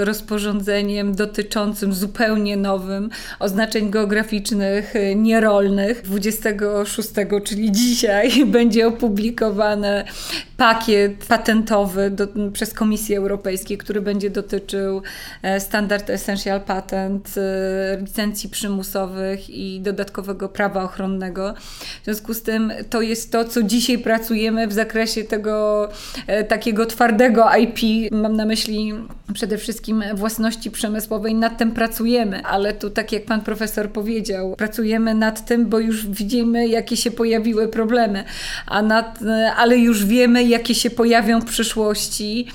rozporządzeniem 0.00 1.14
dotyczącym 1.14 1.92
zupełnie 1.92 2.56
nowym 2.56 3.10
oznaczeń 3.38 3.90
geograficznych 3.90 4.94
nierolnych. 5.16 6.02
26, 6.02 7.08
czyli 7.44 7.72
dzisiaj, 7.72 8.44
będzie 8.46 8.86
opublikowany 8.86 10.04
pakiet 10.56 11.24
patentowy 11.28 12.10
do, 12.10 12.26
przez 12.52 12.74
Komisję 12.74 13.18
Europejską, 13.18 13.64
który 13.78 13.93
będzie 14.02 14.30
dotyczył 14.30 15.02
e, 15.42 15.60
standard 15.60 16.10
Essential 16.10 16.60
Patent, 16.60 17.34
e, 17.36 18.00
licencji 18.00 18.48
przymusowych 18.50 19.50
i 19.50 19.80
dodatkowego 19.80 20.48
prawa 20.48 20.82
ochronnego. 20.82 21.54
W 22.02 22.04
związku 22.04 22.34
z 22.34 22.42
tym 22.42 22.72
to 22.90 23.02
jest 23.02 23.32
to, 23.32 23.44
co 23.44 23.62
dzisiaj 23.62 23.98
pracujemy 23.98 24.66
w 24.66 24.72
zakresie 24.72 25.24
tego 25.24 25.88
e, 26.26 26.44
takiego 26.44 26.86
twardego 26.86 27.50
IP. 27.56 28.10
Mam 28.12 28.36
na 28.36 28.44
myśli 28.44 28.94
przede 29.34 29.58
wszystkim 29.58 30.04
własności 30.14 30.70
przemysłowej. 30.70 31.34
Nad 31.34 31.58
tym 31.58 31.72
pracujemy, 31.72 32.42
ale 32.42 32.72
tu 32.72 32.90
tak 32.90 33.12
jak 33.12 33.24
pan 33.24 33.40
profesor 33.40 33.90
powiedział, 33.90 34.56
pracujemy 34.56 35.14
nad 35.14 35.46
tym, 35.46 35.66
bo 35.66 35.78
już 35.78 36.06
widzimy, 36.06 36.68
jakie 36.68 36.96
się 36.96 37.10
pojawiły 37.10 37.68
problemy, 37.68 38.24
a 38.66 38.82
nad, 38.82 39.18
ale 39.56 39.78
już 39.78 40.06
wiemy, 40.06 40.44
jakie 40.44 40.74
się 40.74 40.90
pojawią 40.90 41.40
w 41.40 41.44
przyszłości 41.44 42.46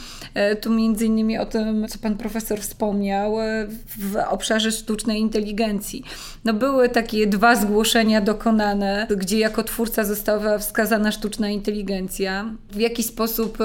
Tu 0.61 0.69
między 0.69 1.05
innymi 1.05 1.37
o 1.37 1.45
tym, 1.45 1.87
co 1.87 1.99
pan 1.99 2.17
profesor 2.17 2.59
wspomniał, 2.59 3.35
w 3.99 4.15
obszarze 4.29 4.71
sztucznej 4.71 5.19
inteligencji. 5.19 6.03
No 6.45 6.53
były 6.53 6.89
takie 6.89 7.27
dwa 7.27 7.55
zgłoszenia 7.55 8.21
dokonane, 8.21 9.07
gdzie 9.17 9.39
jako 9.39 9.63
twórca 9.63 10.03
została 10.03 10.57
wskazana 10.57 11.11
sztuczna 11.11 11.49
inteligencja. 11.49 12.45
W 12.71 12.79
jaki 12.79 13.03
sposób 13.03 13.57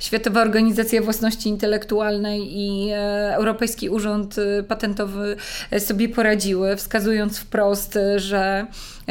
Światowa 0.00 0.42
Organizacja 0.42 1.02
Własności 1.02 1.48
Intelektualnej 1.48 2.58
i 2.58 2.90
Europejski 3.32 3.88
Urząd 3.88 4.36
Patentowy 4.68 5.36
sobie 5.78 6.08
poradziły, 6.08 6.76
wskazując 6.76 7.38
wprost, 7.38 7.98
że 8.16 8.66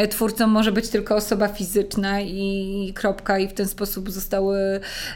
twórcą 0.09 0.47
może 0.47 0.71
być 0.71 0.89
tylko 0.89 1.15
osoba 1.15 1.47
fizyczna 1.47 2.21
i 2.21 2.91
kropka, 2.95 3.39
i 3.39 3.47
w 3.47 3.53
ten 3.53 3.67
sposób 3.67 4.11
zostały 4.11 4.57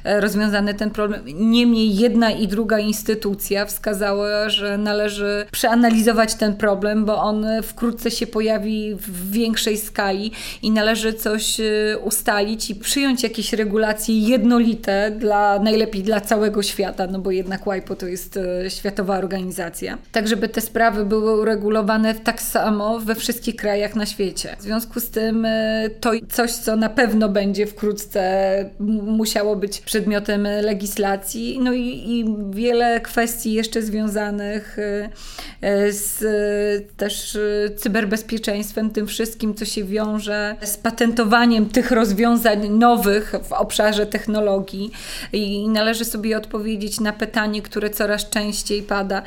e, 0.03 0.21
rozwiązany 0.21 0.73
ten 0.73 0.91
problem. 0.91 1.21
Niemniej 1.25 1.95
jedna 1.95 2.31
i 2.31 2.47
druga 2.47 2.79
instytucja 2.79 3.65
wskazała, 3.65 4.50
że 4.50 4.77
należy 4.77 5.45
przeanalizować 5.51 6.35
ten 6.35 6.55
problem, 6.55 7.05
bo 7.05 7.17
on 7.17 7.45
wkrótce 7.63 8.11
się 8.11 8.27
pojawi 8.27 8.95
w 8.95 9.31
większej 9.31 9.77
skali 9.77 10.31
i 10.61 10.71
należy 10.71 11.13
coś 11.13 11.59
e, 11.59 11.63
ustalić 12.03 12.69
i 12.69 12.75
przyjąć 12.75 13.23
jakieś 13.23 13.53
regulacje 13.53 14.19
jednolite 14.19 15.11
dla 15.11 15.59
najlepiej 15.59 16.03
dla 16.03 16.21
całego 16.21 16.63
świata, 16.63 17.07
no 17.07 17.19
bo 17.19 17.31
jednak 17.31 17.61
WIPO 17.65 17.95
to 17.95 18.07
jest 18.07 18.38
e, 18.38 18.69
światowa 18.69 19.17
organizacja. 19.17 19.97
Tak, 20.11 20.27
żeby 20.27 20.50
te 20.50 20.61
sprawy 20.61 21.05
były 21.05 21.41
uregulowane 21.41 22.15
tak 22.15 22.41
samo 22.41 23.00
we 23.00 23.15
wszystkich 23.15 23.55
krajach 23.55 23.95
na 23.95 24.05
świecie. 24.05 24.55
W 24.59 24.63
związku 24.72 25.00
z 25.00 25.10
tym 25.10 25.48
to 26.00 26.12
coś, 26.30 26.51
co 26.51 26.75
na 26.75 26.90
pewno 26.90 27.30
będzie 27.30 27.68
wkrótce 27.68 28.22
musiało 29.04 29.56
być 29.56 29.82
przedmiotem 29.82 30.48
legislacji. 30.62 31.60
No 31.63 31.74
i, 31.74 31.88
i 31.88 32.36
wiele 32.50 33.00
kwestii 33.00 33.54
jeszcze 33.54 33.82
związanych 33.82 34.80
y, 34.80 35.10
y, 35.68 35.94
z 35.94 36.24
też 36.98 37.36
y, 37.36 37.75
cyberbezpieczeństwem, 37.78 38.90
tym 38.90 39.08
wszystkim, 39.08 39.56
co 39.56 39.66
się 39.66 39.84
wiąże 39.84 40.56
z 40.62 40.78
patentowaniem 40.78 41.70
tych 41.70 41.92
rozwiązań 41.92 42.70
nowych 42.70 43.34
w 43.44 43.51
obszarze 43.54 44.06
technologii. 44.06 44.92
I 45.34 45.70
należy 45.70 46.06
sobie 46.06 46.38
odpowiedzieć 46.38 47.00
na 47.00 47.13
pytanie, 47.13 47.62
które 47.62 47.90
coraz 47.90 48.30
częściej 48.30 48.84
pada, 48.84 49.22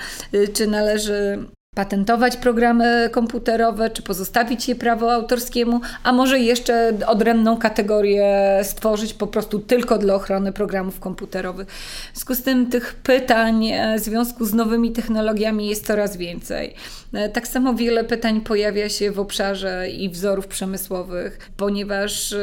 czy 0.54 0.66
należy 0.66 1.38
patentować 1.74 2.36
programy 2.36 3.08
komputerowe, 3.12 3.90
czy 3.90 4.02
pozostawić 4.02 4.68
je 4.68 4.74
prawo 4.74 5.12
autorskiemu, 5.12 5.80
a 6.02 6.12
może 6.12 6.38
jeszcze 6.38 6.92
odrębną 7.06 7.56
kategorię 7.56 8.60
stworzyć 8.62 9.14
po 9.14 9.26
prostu 9.26 9.58
tylko 9.58 9.98
dla 9.98 10.14
ochrony 10.14 10.52
programów 10.52 11.00
komputerowych. 11.00 11.68
W 11.68 12.14
związku 12.14 12.34
z 12.34 12.42
tym 12.42 12.70
tych 12.70 12.94
pytań 12.94 13.66
e, 13.66 13.98
w 13.98 14.00
związku 14.00 14.44
z 14.44 14.54
nowymi 14.54 14.92
technologiami 14.92 15.68
jest 15.68 15.86
coraz 15.86 16.16
więcej. 16.16 16.74
E, 17.12 17.28
tak 17.28 17.48
samo 17.48 17.74
wiele 17.74 18.04
pytań 18.04 18.40
pojawia 18.40 18.88
się 18.88 19.10
w 19.10 19.20
obszarze 19.20 19.88
i 19.88 20.08
wzorów 20.08 20.46
przemysłowych, 20.46 21.50
ponieważ 21.56 22.32
e, 22.32 22.38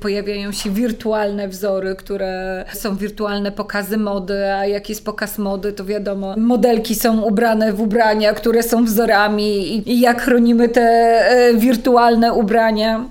pojawiają 0.00 0.52
się 0.52 0.70
wirtualne 0.70 1.48
wzory, 1.48 1.94
które 1.94 2.64
są 2.72 2.96
wirtualne 2.96 3.52
pokazy 3.52 3.96
mody, 3.96 4.52
a 4.52 4.66
jak 4.66 4.88
jest 4.88 5.04
pokaz 5.04 5.38
mody, 5.38 5.72
to 5.72 5.84
wiadomo, 5.84 6.34
modelki 6.36 6.94
są 6.94 7.22
ubrane 7.22 7.72
w 7.72 7.80
ubrania, 7.80 8.32
które 8.32 8.59
które 8.60 8.70
są 8.70 8.84
wzorami 8.84 9.76
i, 9.90 10.00
jak 10.00 10.22
chronimy 10.22 10.68
te 10.68 10.80
e, 10.80 11.54
wirtualne 11.54 12.32
ubrania. 12.32 13.04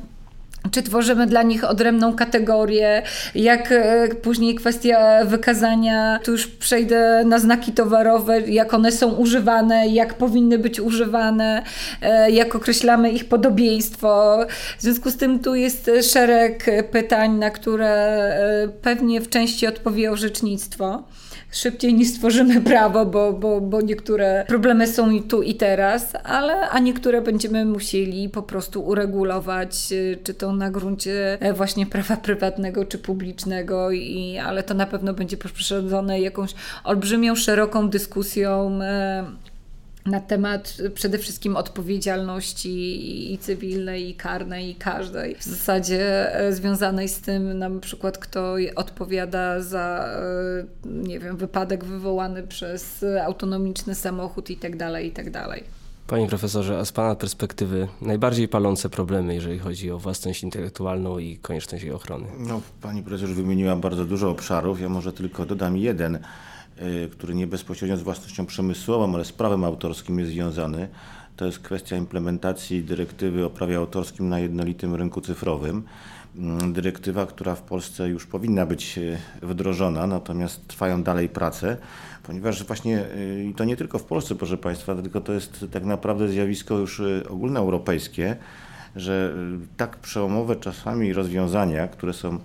Czy 0.72 0.84
tworzymy 0.84 1.28
dla 1.28 1.44
nich 1.44 1.64
odrębną 1.64 2.16
kategorię? 2.16 3.04
Jak 3.36 3.72
e, 3.72 4.08
później 4.22 4.56
kwestia 4.56 5.26
wykazania, 5.26 6.20
tu 6.24 6.32
już 6.32 6.48
przejdę 6.48 7.24
na 7.26 7.40
znaki 7.40 7.72
towarowe, 7.72 8.42
jak 8.42 8.74
one 8.74 8.92
są 8.92 9.12
używane, 9.12 9.88
jak 9.88 10.14
powinny 10.14 10.60
być 10.60 10.80
używane, 10.80 11.64
e, 12.02 12.32
jak 12.32 12.56
określamy 12.56 13.12
ich 13.12 13.26
podobieństwo. 13.26 14.40
W 14.78 14.82
związku 14.82 15.12
z 15.12 15.18
tym 15.18 15.40
tu 15.40 15.56
jest 15.56 15.92
szereg 16.02 16.66
pytań, 16.92 17.32
na 17.32 17.50
które 17.50 18.20
pewnie 18.82 19.22
w 19.22 19.30
części 19.30 19.68
odpowie 19.68 20.12
orzecznictwo 20.12 21.04
szybciej 21.52 21.94
niż 21.94 22.08
stworzymy 22.10 22.62
prawo, 22.62 23.06
bo, 23.06 23.34
bo, 23.34 23.62
bo 23.62 23.82
niektóre 23.82 24.46
problemy 24.48 24.88
są 24.88 25.10
i 25.12 25.22
tu 25.22 25.42
i 25.42 25.56
teraz, 25.56 26.14
ale 26.24 26.70
a 26.70 26.80
niektóre 26.80 27.22
będziemy 27.22 27.66
musieli 27.66 28.30
po 28.30 28.44
prostu 28.44 28.82
uregulować, 28.82 29.88
czy 30.24 30.34
to 30.34 30.49
na 30.54 30.72
gruncie 30.72 31.38
e, 31.42 31.54
właśnie 31.54 31.86
prawa 31.86 32.18
prywatnego 32.18 32.86
czy 32.86 32.98
publicznego, 32.98 33.92
i, 33.92 34.38
ale 34.38 34.64
to 34.64 34.74
na 34.74 34.86
pewno 34.86 35.14
będzie 35.14 35.38
poprzedzone 35.38 36.22
jakąś 36.22 36.54
olbrzymią, 36.84 37.36
szeroką 37.36 37.90
dyskusją 37.90 38.80
e, 38.82 39.26
na 40.06 40.20
temat 40.20 40.78
przede 40.94 41.18
wszystkim 41.18 41.56
odpowiedzialności 41.56 43.34
i 43.34 43.38
cywilnej, 43.38 44.10
i 44.10 44.16
karnej, 44.16 44.70
i 44.70 44.76
każdej. 44.76 45.36
W 45.36 45.44
zasadzie 45.44 46.36
e, 46.36 46.54
związanej 46.54 47.10
z 47.10 47.22
tym, 47.22 47.58
na 47.58 47.70
przykład, 47.80 48.18
kto 48.18 48.56
odpowiada 48.76 49.62
za, 49.62 50.10
nie 50.86 51.20
wiem, 51.20 51.38
wypadek 51.38 51.86
wywołany 51.86 52.44
przez 52.44 53.06
autonomiczny 53.24 53.96
samochód 53.96 54.50
i 54.50 54.58
tak 54.58 54.78
dalej, 54.78 55.08
i 55.08 55.12
tak 55.12 55.32
dalej. 55.32 55.79
Panie 56.10 56.28
profesorze, 56.28 56.80
a 56.80 56.86
z 56.86 56.92
Pana 56.92 57.16
perspektywy 57.16 57.88
najbardziej 58.02 58.48
palące 58.48 58.90
problemy, 58.90 59.36
jeżeli 59.36 59.60
chodzi 59.60 59.92
o 59.92 60.00
własność 60.00 60.44
intelektualną 60.44 61.20
i 61.20 61.38
konieczność 61.38 61.84
jej 61.84 61.94
ochrony? 61.94 62.26
No, 62.40 62.62
pani 62.82 63.04
profesor 63.04 63.30
wymieniła 63.30 63.76
bardzo 63.76 64.06
dużo 64.06 64.30
obszarów, 64.30 64.82
ja 64.82 64.90
może 64.90 65.14
tylko 65.14 65.46
dodam 65.46 65.78
jeden. 65.78 66.20
Y, 66.82 67.10
który 67.12 67.36
nie 67.36 67.48
bezpośrednio 67.48 67.98
z 67.98 68.02
własnością 68.02 68.46
przemysłową, 68.46 69.16
ale 69.16 69.26
z 69.26 69.32
prawem 69.32 69.64
autorskim 69.64 70.20
jest 70.20 70.32
związany. 70.32 70.88
To 71.36 71.46
jest 71.46 71.60
kwestia 71.60 71.96
implementacji 71.96 72.84
dyrektywy 72.84 73.46
o 73.46 73.50
prawie 73.50 73.78
autorskim 73.78 74.30
na 74.30 74.40
jednolitym 74.40 74.96
rynku 74.96 75.22
cyfrowym. 75.22 75.84
Mm, 76.36 76.74
dyrektywa, 76.74 77.26
która 77.26 77.56
w 77.56 77.62
Polsce 77.62 78.10
już 78.10 78.26
powinna 78.26 78.66
być 78.66 78.98
y, 78.98 79.18
wdrożona, 79.42 80.08
natomiast 80.08 80.68
trwają 80.68 81.04
dalej 81.04 81.30
prace, 81.30 81.78
ponieważ 82.24 82.64
właśnie 82.64 83.06
y, 83.16 83.46
i 83.52 83.54
to 83.54 83.64
nie 83.64 83.78
tylko 83.78 84.00
w 84.00 84.04
Polsce, 84.04 84.36
proszę 84.36 84.58
Państwa, 84.58 84.96
tylko 84.96 85.22
to 85.22 85.34
jest 85.34 85.66
tak 85.72 85.86
naprawdę 85.86 86.28
zjawisko 86.28 86.78
już 86.78 87.02
ogólnoeuropejskie 87.30 88.36
że 88.96 89.34
tak 89.78 89.98
przełomowe 89.98 90.56
czasami 90.56 91.14
rozwiązania, 91.14 91.88
które 91.88 92.14
są 92.14 92.40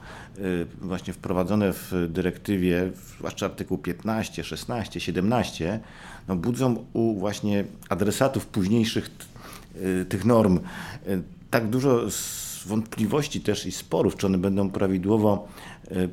właśnie 0.81 1.13
wprowadzone 1.13 1.73
w 1.73 1.93
dyrektywie, 2.09 2.91
zwłaszcza 3.19 3.47
artykuł 3.47 3.79
15, 3.79 4.45
16, 4.45 5.01
17, 5.01 5.81
no 6.29 6.37
budzą 6.37 6.85
u 6.93 7.19
właśnie 7.19 7.65
adresatów 7.89 8.47
późniejszych 8.47 9.11
tych 10.09 10.25
norm. 10.25 10.61
Tak 11.51 11.71
dużo 11.71 12.11
wątpliwości 12.67 13.41
też 13.41 13.67
i 13.67 13.73
sporów, 13.73 14.17
czy 14.17 14.27
one 14.27 14.39
będą 14.39 14.71
prawidłowo 14.71 15.49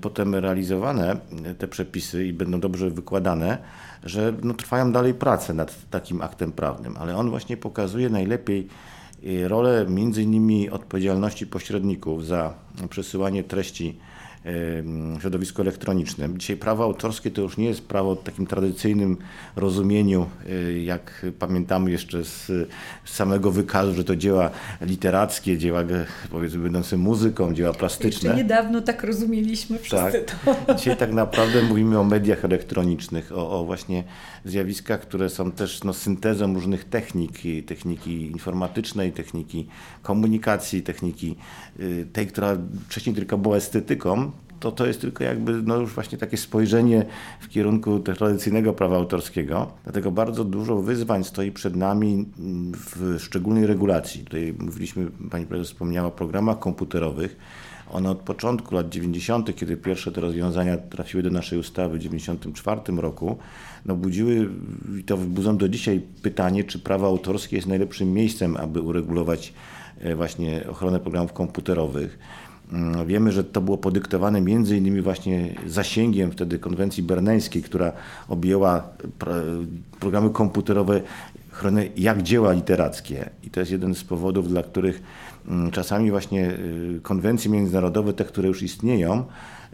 potem 0.01 0.35
realizowane, 0.35 1.17
te 1.57 1.67
przepisy 1.67 2.25
i 2.25 2.33
będą 2.33 2.59
dobrze 2.59 2.89
wykładane, 2.89 3.57
że 4.03 4.33
no, 4.43 4.53
trwają 4.53 4.91
dalej 4.91 5.13
prace 5.13 5.53
nad 5.53 5.89
takim 5.89 6.21
aktem 6.21 6.51
prawnym, 6.51 6.97
ale 6.97 7.17
on 7.17 7.29
właśnie 7.29 7.57
pokazuje 7.57 8.09
najlepiej 8.09 8.67
rolę 9.47 9.85
między 9.89 10.23
innymi 10.23 10.69
odpowiedzialności 10.69 11.47
pośredników 11.47 12.25
za 12.25 12.53
przesyłanie 12.89 13.43
treści 13.43 13.97
środowisku 15.19 15.61
elektronicznym. 15.61 16.37
Dzisiaj 16.37 16.57
prawo 16.57 16.83
autorskie 16.83 17.31
to 17.31 17.41
już 17.41 17.57
nie 17.57 17.65
jest 17.65 17.81
prawo 17.81 18.15
w 18.15 18.23
takim 18.23 18.47
tradycyjnym 18.47 19.17
rozumieniu, 19.55 20.29
y, 20.49 20.81
jak 20.81 21.25
pamiętamy 21.39 21.91
jeszcze 21.91 22.23
z 22.23 22.51
samego 23.05 23.51
wykazu, 23.51 23.93
że 23.93 24.03
to 24.03 24.15
dzieła 24.15 24.51
literackie, 24.81 25.57
dzieła 25.57 25.83
powiedzmy 26.31 26.59
będące 26.59 26.97
muzyką, 26.97 27.53
dzieła 27.53 27.73
plastyczne. 27.73 28.29
Jeszcze 28.29 28.43
niedawno 28.43 28.81
tak 28.81 29.03
rozumieliśmy 29.03 29.79
wszyscy 29.79 30.25
tak. 30.45 30.55
to. 30.65 30.75
Dzisiaj 30.75 30.97
tak 30.97 31.13
naprawdę 31.13 31.63
mówimy 31.63 31.99
o 31.99 32.03
mediach 32.03 32.45
elektronicznych, 32.45 33.31
o, 33.31 33.59
o 33.59 33.65
właśnie 33.65 34.03
zjawiskach, 34.45 35.01
które 35.01 35.29
są 35.29 35.51
też 35.51 35.83
no, 35.83 35.93
syntezą 35.93 36.53
różnych 36.53 36.83
technik, 36.83 37.31
techniki 37.65 38.25
informatycznej, 38.25 39.11
techniki 39.11 39.67
komunikacji, 40.01 40.81
techniki 40.83 41.35
y, 41.79 42.07
tej, 42.13 42.27
która 42.27 42.57
wcześniej 42.87 43.15
tylko 43.15 43.37
była 43.37 43.57
estetyką, 43.57 44.30
to 44.61 44.71
to 44.71 44.85
jest 44.85 45.01
tylko 45.01 45.23
jakby 45.23 45.61
no 45.61 45.75
już 45.75 45.93
właśnie 45.93 46.17
takie 46.17 46.37
spojrzenie 46.37 47.05
w 47.39 47.49
kierunku 47.49 47.99
tradycyjnego 47.99 48.73
prawa 48.73 48.95
autorskiego. 48.95 49.71
Dlatego 49.83 50.11
bardzo 50.11 50.43
dużo 50.43 50.81
wyzwań 50.81 51.23
stoi 51.23 51.51
przed 51.51 51.75
nami 51.75 52.25
w 52.73 53.19
szczególnej 53.19 53.65
regulacji. 53.65 54.23
Tutaj 54.23 54.53
mówiliśmy, 54.59 55.11
pani 55.31 55.45
prezes 55.45 55.67
wspomniała 55.67 56.07
o 56.07 56.11
programach 56.11 56.59
komputerowych. 56.59 57.37
One 57.91 58.09
od 58.09 58.17
początku 58.17 58.75
lat 58.75 58.89
90., 58.89 59.55
kiedy 59.55 59.77
pierwsze 59.77 60.11
te 60.11 60.21
rozwiązania 60.21 60.77
trafiły 60.77 61.23
do 61.23 61.29
naszej 61.29 61.59
ustawy 61.59 61.97
w 61.97 62.01
1994 62.01 63.01
roku, 63.01 63.37
no 63.85 63.95
budziły 63.95 64.49
i 64.99 65.03
to 65.03 65.17
budzą 65.17 65.57
do 65.57 65.69
dzisiaj 65.69 66.01
pytanie, 66.21 66.63
czy 66.63 66.79
prawo 66.79 67.07
autorskie 67.07 67.55
jest 67.55 67.67
najlepszym 67.67 68.13
miejscem, 68.13 68.57
aby 68.57 68.81
uregulować 68.81 69.53
e, 69.99 70.15
właśnie 70.15 70.67
ochronę 70.69 70.99
programów 70.99 71.33
komputerowych. 71.33 72.19
Mm, 72.71 73.07
wiemy, 73.07 73.31
że 73.31 73.43
to 73.43 73.61
było 73.61 73.77
podyktowane 73.77 74.41
między 74.41 74.77
innymi 74.77 75.01
właśnie 75.01 75.55
zasięgiem 75.67 76.31
wtedy 76.31 76.59
konwencji 76.59 77.03
berneńskiej, 77.03 77.63
która 77.63 77.91
objęła 78.27 78.83
programy 79.99 80.29
komputerowe 80.29 81.01
chronione 81.51 81.85
jak 81.97 82.21
dzieła 82.23 82.53
literackie. 82.53 83.29
I 83.43 83.49
to 83.49 83.59
jest 83.59 83.71
jeden 83.71 83.95
z 83.95 84.03
powodów, 84.03 84.49
dla 84.49 84.63
których 84.63 85.01
mm, 85.47 85.71
czasami 85.71 86.11
właśnie 86.11 86.51
y, 86.51 86.99
konwencje 87.03 87.51
międzynarodowe, 87.51 88.13
te, 88.13 88.25
które 88.25 88.47
już 88.47 88.63
istnieją, 88.63 89.23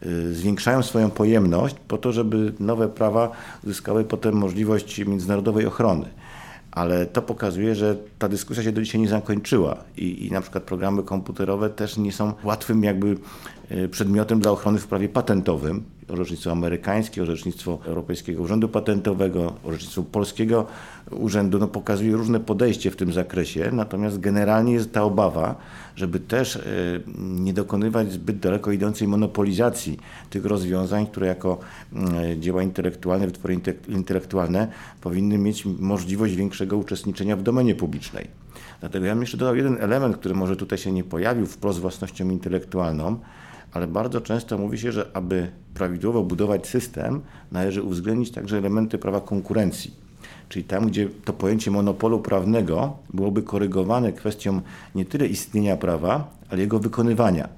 y, 0.05 0.33
zwiększają 0.35 0.83
swoją 0.83 1.09
pojemność 1.09 1.75
po 1.87 1.97
to, 1.97 2.11
żeby 2.11 2.53
nowe 2.59 2.87
prawa 2.87 3.31
uzyskały 3.63 4.03
potem 4.03 4.35
możliwość 4.35 5.05
międzynarodowej 5.05 5.65
ochrony 5.65 6.05
ale 6.77 7.05
to 7.05 7.21
pokazuje, 7.21 7.75
że 7.75 7.95
ta 8.19 8.27
dyskusja 8.27 8.63
się 8.63 8.71
do 8.71 8.81
dzisiaj 8.81 9.01
nie 9.01 9.07
zakończyła 9.07 9.77
i, 9.97 10.25
i 10.25 10.31
na 10.31 10.41
przykład 10.41 10.63
programy 10.63 11.03
komputerowe 11.03 11.69
też 11.69 11.97
nie 11.97 12.11
są 12.11 12.33
łatwym 12.43 12.83
jakby 12.83 13.17
e, 13.69 13.87
przedmiotem 13.87 14.39
dla 14.39 14.51
ochrony 14.51 14.79
w 14.79 14.87
prawie 14.87 15.09
patentowym. 15.09 15.83
Orzecznictwo 16.09 16.51
amerykańskie, 16.51 17.21
orzecznictwo 17.21 17.79
Europejskiego 17.85 18.43
Urzędu 18.43 18.69
Patentowego, 18.69 19.53
orzecznictwo 19.63 20.03
Polskiego 20.03 20.65
Urzędu 21.11 21.59
no, 21.59 21.67
pokazuje 21.67 22.11
różne 22.11 22.39
podejście 22.39 22.91
w 22.91 22.95
tym 22.95 23.13
zakresie, 23.13 23.69
natomiast 23.73 24.19
generalnie 24.19 24.73
jest 24.73 24.91
ta 24.91 25.03
obawa, 25.03 25.55
żeby 25.95 26.19
też 26.19 26.55
e, 26.55 26.61
nie 27.17 27.53
dokonywać 27.53 28.11
zbyt 28.11 28.39
daleko 28.39 28.71
idącej 28.71 29.07
monopolizacji 29.07 29.99
tych 30.29 30.45
rozwiązań, 30.45 31.07
które 31.07 31.27
jako 31.27 31.57
mm, 31.93 32.41
dzieła 32.41 32.63
intelektualne, 32.63 33.27
wytwory 33.27 33.59
intelektualne 33.87 34.67
powinny 35.01 35.37
mieć 35.37 35.65
możliwość 35.65 36.35
większego 36.35 36.77
uczestniczenia 36.77 37.35
w 37.35 37.43
domenie 37.43 37.75
publicznej. 37.75 38.06
Dlatego 38.79 39.05
ja 39.05 39.13
bym 39.13 39.21
jeszcze 39.21 39.37
dodał 39.37 39.55
jeden 39.55 39.77
element, 39.79 40.17
który 40.17 40.35
może 40.35 40.55
tutaj 40.55 40.77
się 40.77 40.91
nie 40.91 41.03
pojawił 41.03 41.45
wprost 41.45 41.79
własnością 41.79 42.29
intelektualną, 42.29 43.19
ale 43.73 43.87
bardzo 43.87 44.21
często 44.21 44.57
mówi 44.57 44.77
się, 44.77 44.91
że 44.91 45.07
aby 45.13 45.51
prawidłowo 45.73 46.23
budować 46.23 46.67
system, 46.67 47.21
należy 47.51 47.81
uwzględnić 47.81 48.31
także 48.31 48.57
elementy 48.57 48.97
prawa 48.97 49.21
konkurencji. 49.21 49.93
Czyli 50.49 50.65
tam, 50.65 50.87
gdzie 50.87 51.09
to 51.25 51.33
pojęcie 51.33 51.71
monopolu 51.71 52.19
prawnego 52.19 52.97
byłoby 53.13 53.43
korygowane 53.43 54.13
kwestią 54.13 54.61
nie 54.95 55.05
tyle 55.05 55.27
istnienia 55.27 55.77
prawa, 55.77 56.29
ale 56.49 56.61
jego 56.61 56.79
wykonywania 56.79 57.49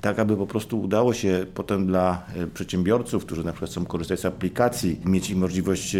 tak 0.00 0.18
aby 0.18 0.36
po 0.36 0.46
prostu 0.46 0.80
udało 0.80 1.14
się 1.14 1.46
potem 1.54 1.86
dla 1.86 2.22
e, 2.36 2.46
przedsiębiorców, 2.46 3.24
którzy 3.24 3.44
na 3.44 3.52
przykład 3.52 3.70
chcą 3.70 3.84
korzystać 3.84 4.20
z 4.20 4.24
aplikacji, 4.24 5.00
mieć 5.04 5.34
możliwość 5.34 5.96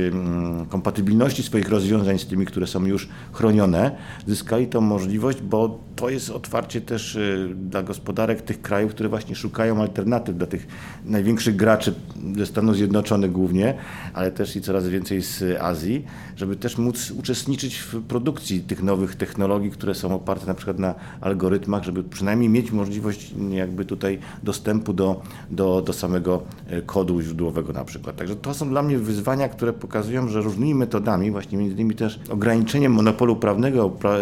kompatybilności 0.69 1.43
swoich 1.43 1.69
rozwiązań 1.69 2.19
z 2.19 2.27
tymi, 2.27 2.47
które 2.47 2.67
są 2.67 2.87
już 2.87 3.09
chronione, 3.33 3.97
zyskali 4.27 4.67
tą 4.67 4.81
możliwość, 4.81 5.43
bo 5.43 5.79
to 5.97 6.11
jest 6.11 6.31
otwarcie 6.31 6.81
też 6.81 7.17
e, 7.17 7.49
dla 7.55 7.83
gospodarek 7.83 8.43
tych 8.43 8.63
krajów, 8.63 8.93
które 8.93 9.09
właśnie 9.09 9.35
szukają 9.35 9.81
alternatyw 9.83 10.37
dla 10.37 10.47
tych 10.47 10.67
największych 11.05 11.57
graczy 11.57 11.95
ze 12.37 12.47
Stanów 12.47 12.77
Zjednoczonych 12.77 13.33
głównie, 13.33 13.75
ale 14.15 14.33
też 14.33 14.57
i 14.57 14.61
coraz 14.61 14.89
więcej 14.89 15.23
z 15.23 15.43
Azji, 15.61 16.05
żeby 16.37 16.57
też 16.57 16.79
móc 16.79 17.11
uczestniczyć 17.11 17.79
w 17.79 18.03
produkcji 18.03 18.61
tych 18.61 18.83
nowych 18.83 19.15
technologii, 19.15 19.71
które 19.71 19.95
są 19.95 20.15
oparte 20.15 20.47
na 20.47 20.55
przykład 20.55 20.79
na 20.79 20.95
algorytmach, 21.21 21.85
żeby 21.85 22.05
przynajmniej 22.05 22.49
mieć 22.49 22.73
możliwość 22.73 23.35
jakby 23.51 23.85
tutaj 23.91 24.19
dostępu 24.43 24.93
do, 24.93 25.23
do, 25.51 25.83
do 25.83 25.93
samego 25.93 26.43
e, 26.67 26.83
kodu 26.83 27.21
źródłowego 27.21 27.73
na 27.73 27.85
przykład. 27.85 28.17
Także 28.17 28.37
to 28.37 28.55
są 28.55 28.69
dla 28.69 28.83
mnie 28.83 28.99
wyzwania, 28.99 29.49
które 29.49 29.73
pokazują, 29.73 30.29
że 30.29 30.41
różnymi 30.41 30.75
metodami, 30.75 31.31
właśnie 31.31 31.59
między 31.59 31.75
innymi 31.75 31.95
też 31.95 32.21
ograniczeniem 32.31 32.93
monopolu 32.93 33.37
prawnego, 33.37 33.91
pra, 33.91 34.17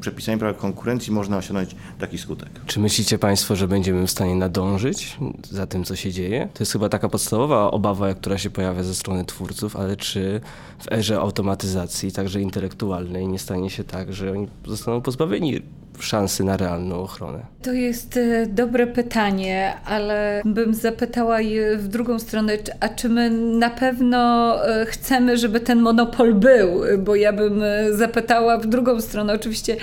przepisami 0.00 0.38
prawa 0.38 0.58
konkurencji 0.58 1.12
można 1.12 1.36
osiągnąć 1.36 1.76
taki 1.98 2.18
skutek. 2.18 2.48
Czy 2.66 2.80
myślicie 2.80 3.18
Państwo, 3.18 3.56
że 3.56 3.68
będziemy 3.68 4.06
w 4.06 4.10
stanie 4.10 4.34
nadążyć 4.34 5.18
za 5.50 5.66
tym, 5.66 5.84
co 5.84 5.96
się 5.96 6.12
dzieje? 6.12 6.48
To 6.54 6.62
jest 6.62 6.72
chyba 6.72 6.88
taka 6.88 7.08
podstawowa 7.08 7.70
obawa, 7.70 8.14
która 8.14 8.38
się 8.38 8.50
pojawia 8.50 8.82
ze 8.82 8.94
strony 8.94 9.24
twórców, 9.24 9.76
ale 9.76 9.96
czy 9.96 10.40
w 10.78 10.92
erze 10.92 11.20
automatyzacji, 11.20 12.12
także 12.12 12.40
intelektualnej, 12.40 13.28
nie 13.28 13.38
stanie 13.38 13.70
się 13.70 13.84
tak, 13.84 14.12
że 14.12 14.32
oni 14.32 14.48
zostaną 14.66 15.00
pozbawieni 15.00 15.62
szansy 16.00 16.44
na 16.44 16.56
realną 16.56 17.02
ochronę? 17.02 17.52
To 17.62 17.72
jest 17.72 18.16
e, 18.16 18.46
dobre 18.46 18.86
pytanie, 18.86 19.72
ale 19.84 20.42
bym 20.44 20.74
zapytała 20.74 21.40
je 21.40 21.76
w 21.76 21.88
drugą 21.88 22.18
stronę, 22.18 22.58
a 22.80 22.88
czy 22.88 23.08
my 23.08 23.30
na 23.30 23.70
pewno 23.70 24.56
e, 24.68 24.86
chcemy, 24.86 25.36
żeby 25.36 25.60
ten 25.60 25.80
monopol 25.80 26.34
był? 26.34 26.80
Bo 26.98 27.16
ja 27.16 27.32
bym 27.32 27.62
e, 27.62 27.92
zapytała 27.92 28.58
w 28.58 28.66
drugą 28.66 29.00
stronę. 29.00 29.32
Oczywiście 29.32 29.76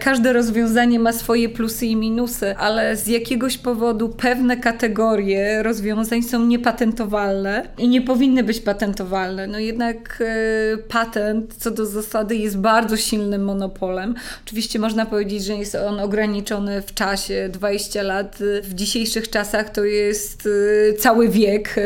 każde 0.00 0.32
rozwiązanie 0.32 0.98
ma 0.98 1.12
swoje 1.12 1.48
plusy 1.48 1.86
i 1.86 1.96
minusy, 1.96 2.56
ale 2.56 2.96
z 2.96 3.06
jakiegoś 3.06 3.58
powodu 3.58 4.08
pewne 4.08 4.56
kategorie 4.56 5.62
rozwiązań 5.62 6.22
są 6.22 6.44
niepatentowalne 6.44 7.68
i 7.78 7.88
nie 7.88 8.02
powinny 8.02 8.42
być 8.42 8.60
patentowalne. 8.60 9.46
No 9.46 9.58
jednak 9.58 10.22
patent 10.88 11.54
co 11.54 11.70
do 11.70 11.86
zasady 11.86 12.36
jest 12.36 12.58
bardzo 12.58 12.96
silnym 12.96 13.44
monopolem. 13.44 14.14
Oczywiście 14.46 14.78
można 14.78 15.06
powiedzieć, 15.06 15.35
powiedzieć, 15.36 15.44
że 15.44 15.54
jest 15.54 15.74
on 15.74 16.00
ograniczony 16.00 16.82
w 16.82 16.94
czasie 16.94 17.48
20 17.52 18.02
lat. 18.02 18.38
W 18.62 18.74
dzisiejszych 18.74 19.30
czasach 19.30 19.70
to 19.70 19.84
jest 19.84 20.46
y, 20.46 20.94
cały 20.98 21.28
wiek 21.28 21.78
y, 21.78 21.80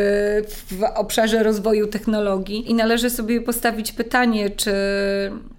w 0.71 0.83
obszarze 0.95 1.43
rozwoju 1.43 1.87
technologii 1.87 2.71
i 2.71 2.75
należy 2.75 3.11
sobie 3.11 3.41
postawić 3.41 3.93
pytanie, 3.93 4.51
czy 4.51 4.73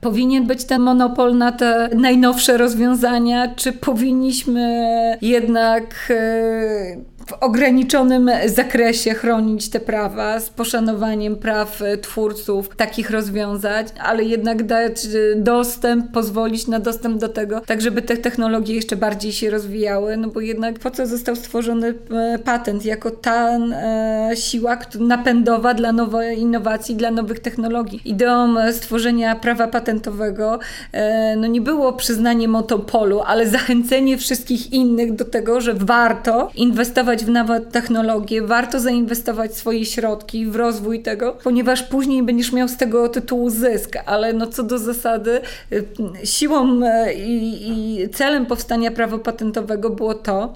powinien 0.01 0.47
być 0.47 0.63
ten 0.63 0.81
monopol 0.81 1.37
na 1.37 1.51
te 1.51 1.89
najnowsze 1.95 2.57
rozwiązania, 2.57 3.55
czy 3.55 3.73
powinniśmy 3.73 5.17
jednak 5.21 6.07
y, 6.09 7.10
w 7.27 7.33
ograniczonym 7.33 8.31
zakresie 8.45 9.13
chronić 9.13 9.69
te 9.69 9.79
prawa 9.79 10.39
z 10.39 10.49
poszanowaniem 10.49 11.35
praw 11.35 11.81
twórców 12.01 12.75
takich 12.75 13.09
rozwiązań, 13.09 13.85
ale 13.99 14.23
jednak 14.23 14.63
dać 14.63 15.07
dostęp, 15.35 16.11
pozwolić 16.11 16.67
na 16.67 16.79
dostęp 16.79 17.17
do 17.17 17.29
tego, 17.29 17.61
tak 17.65 17.81
żeby 17.81 18.01
te 18.01 18.17
technologie 18.17 18.75
jeszcze 18.75 18.95
bardziej 18.95 19.31
się 19.31 19.49
rozwijały, 19.49 20.17
no 20.17 20.27
bo 20.27 20.41
jednak 20.41 20.79
po 20.79 20.91
co 20.91 21.07
został 21.07 21.35
stworzony 21.35 21.93
e, 22.11 22.39
patent 22.39 22.85
jako 22.85 23.11
ta 23.11 23.49
e, 23.49 24.31
siła 24.35 24.77
napędowa 24.99 25.73
dla 25.73 25.91
nowych 25.91 26.37
innowacji, 26.37 26.95
dla 26.95 27.11
nowych 27.11 27.39
technologii. 27.39 28.01
Ideą 28.05 28.55
stworzenia 28.71 29.35
prawa 29.35 29.67
patentowego 29.67 30.59
e, 30.91 31.35
no 31.35 31.47
nie 31.47 31.61
było 31.61 31.93
przyznanie 31.93 32.47
monopolu, 32.47 33.19
ale 33.19 33.47
zachęcenie 33.47 34.17
wszystkich 34.17 34.73
innych 34.73 35.15
do 35.15 35.25
tego, 35.25 35.61
że 35.61 35.73
warto 35.73 36.51
inwestować 36.55 37.10
w 37.19 37.29
nowe 37.29 37.61
technologie, 37.61 38.41
warto 38.41 38.79
zainwestować 38.79 39.55
swoje 39.55 39.85
środki 39.85 40.45
w 40.45 40.55
rozwój 40.55 41.01
tego, 41.01 41.37
ponieważ 41.43 41.83
później 41.83 42.23
będziesz 42.23 42.51
miał 42.51 42.67
z 42.67 42.77
tego 42.77 43.09
tytułu 43.09 43.49
zysk, 43.49 43.97
ale 44.05 44.33
no 44.33 44.47
co 44.47 44.63
do 44.63 44.79
zasady 44.79 45.41
y, 45.71 45.85
siłą 46.23 46.81
y, 46.83 47.13
i, 47.13 47.69
i 47.69 48.09
celem 48.09 48.45
powstania 48.45 48.91
prawa 48.91 49.17
patentowego 49.17 49.89
było 49.89 50.13
to, 50.13 50.53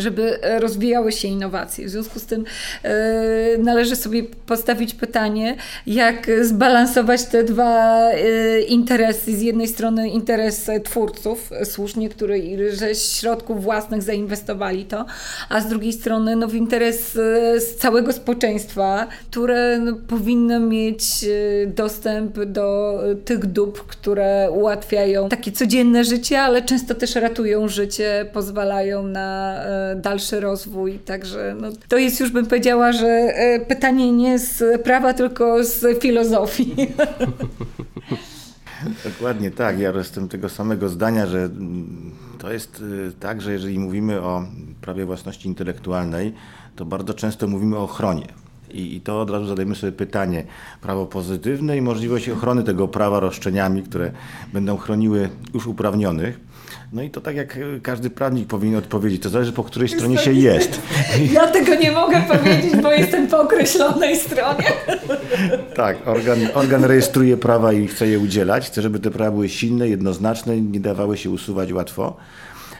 żeby 0.00 0.42
e, 0.42 0.60
rozwijały 0.60 1.12
się 1.12 1.28
innowacje. 1.28 1.86
W 1.86 1.90
związku 1.90 2.18
z 2.18 2.26
tym 2.26 2.44
e, 2.82 2.92
należy 3.58 3.96
sobie 3.96 4.22
postawić 4.46 4.94
pytanie, 4.94 5.56
jak 5.86 6.30
zbalansować 6.42 7.24
te 7.24 7.44
dwa 7.44 8.00
e, 8.10 8.60
interesy. 8.60 9.36
Z 9.36 9.42
jednej 9.42 9.68
strony 9.68 10.08
interes 10.08 10.70
twórców, 10.84 11.50
słusznie, 11.64 12.08
którzy 12.08 12.34
ze 12.72 12.94
środków 12.94 13.62
własnych 13.62 14.02
zainwestowali 14.02 14.84
to, 14.84 15.06
a 15.48 15.60
z 15.60 15.68
drugiej 15.68 15.92
strony 15.92 16.36
no, 16.36 16.46
interes 16.46 17.18
całego 17.78 18.12
społeczeństwa, 18.12 19.06
które 19.30 19.78
no, 19.78 19.92
powinno 20.08 20.60
mieć 20.60 21.04
dostęp 21.66 22.44
do 22.44 22.98
tych 23.24 23.46
dóbr, 23.46 23.80
które 23.80 24.50
ułatwiają 24.50 25.28
takie 25.28 25.52
codzienne 25.52 26.04
życie, 26.04 26.40
ale 26.40 26.62
często 26.62 26.94
też 26.94 27.14
ratują 27.14 27.68
życie, 27.68 28.26
pozwalają 28.32 29.02
na 29.02 29.60
dalszy 29.96 30.40
rozwój. 30.40 30.98
Także 30.98 31.56
no, 31.60 31.68
to 31.88 31.98
jest 31.98 32.20
już 32.20 32.30
bym 32.30 32.46
powiedziała, 32.46 32.92
że 32.92 33.08
e, 33.08 33.60
pytanie 33.60 34.12
nie 34.12 34.38
z 34.38 34.82
prawa, 34.82 35.14
tylko 35.14 35.64
z 35.64 36.02
filozofii. 36.02 36.76
Dokładnie 39.04 39.50
tak. 39.50 39.78
Ja 39.78 39.90
jestem 39.90 40.28
tego 40.28 40.48
samego 40.48 40.88
zdania, 40.88 41.26
że 41.26 41.38
mm, 41.38 42.10
to 42.38 42.52
jest 42.52 42.82
e, 43.08 43.12
tak, 43.20 43.42
że 43.42 43.52
jeżeli 43.52 43.78
mówimy 43.78 44.20
o 44.20 44.46
prawie 44.80 45.04
własności 45.04 45.48
intelektualnej, 45.48 46.34
to 46.76 46.84
bardzo 46.84 47.14
często 47.14 47.46
mówimy 47.46 47.76
o 47.76 47.82
ochronie. 47.82 48.43
I, 48.70 48.96
I, 48.96 49.00
to 49.00 49.20
od 49.20 49.30
razu 49.30 49.46
zadajmy 49.46 49.74
sobie 49.74 49.92
pytanie. 49.92 50.44
Prawo 50.80 51.06
pozytywne 51.06 51.76
i 51.76 51.82
możliwość 51.82 52.28
ochrony 52.28 52.62
tego 52.62 52.88
prawa 52.88 53.20
roszczeniami, 53.20 53.82
które 53.82 54.10
będą 54.52 54.76
chroniły 54.76 55.28
już 55.54 55.66
uprawnionych. 55.66 56.40
No 56.92 57.02
i 57.02 57.10
to 57.10 57.20
tak 57.20 57.36
jak 57.36 57.58
każdy 57.82 58.10
prawnik 58.10 58.48
powinien 58.48 58.78
odpowiedzieć, 58.78 59.22
to 59.22 59.28
zależy 59.28 59.52
po 59.52 59.64
której 59.64 59.88
stronie 59.88 60.18
się 60.18 60.32
jest. 60.32 60.82
Ja 61.32 61.46
tego 61.46 61.74
nie 61.74 61.92
mogę 61.92 62.22
powiedzieć, 62.22 62.76
bo 62.82 62.92
jestem 62.92 63.26
po 63.28 63.40
określonej 63.40 64.16
stronie. 64.16 64.72
Tak, 65.76 66.08
organ, 66.08 66.38
organ 66.54 66.84
rejestruje 66.84 67.36
prawa 67.36 67.72
i 67.72 67.88
chce 67.88 68.06
je 68.06 68.18
udzielać. 68.18 68.66
Chce, 68.66 68.82
żeby 68.82 69.00
te 69.00 69.10
prawa 69.10 69.30
były 69.30 69.48
silne, 69.48 69.88
jednoznaczne, 69.88 70.60
nie 70.60 70.80
dawały 70.80 71.16
się 71.16 71.30
usuwać 71.30 71.72
łatwo 71.72 72.16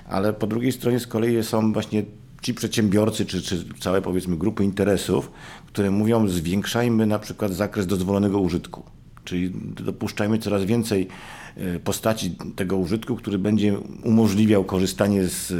ale 0.08 0.32
po 0.32 0.46
drugiej 0.46 0.72
stronie 0.72 1.00
z 1.00 1.06
kolei 1.06 1.42
są 1.42 1.72
właśnie 1.72 2.02
ci 2.42 2.54
przedsiębiorcy, 2.54 3.26
czy, 3.26 3.42
czy 3.42 3.64
całe 3.80 4.02
powiedzmy 4.02 4.36
grupy 4.36 4.64
interesów, 4.64 5.30
które 5.74 5.90
mówią 5.90 6.28
zwiększajmy 6.28 7.06
na 7.06 7.18
przykład 7.18 7.52
zakres 7.52 7.86
dozwolonego 7.86 8.40
użytku. 8.40 8.82
Czyli 9.24 9.50
dopuszczajmy 9.84 10.38
coraz 10.38 10.64
więcej 10.64 11.08
e, 11.56 11.78
postaci 11.78 12.36
tego 12.56 12.76
użytku, 12.76 13.16
który 13.16 13.38
będzie 13.38 13.78
umożliwiał 14.04 14.64
korzystanie 14.64 15.28
z 15.28 15.50
e, 15.50 15.54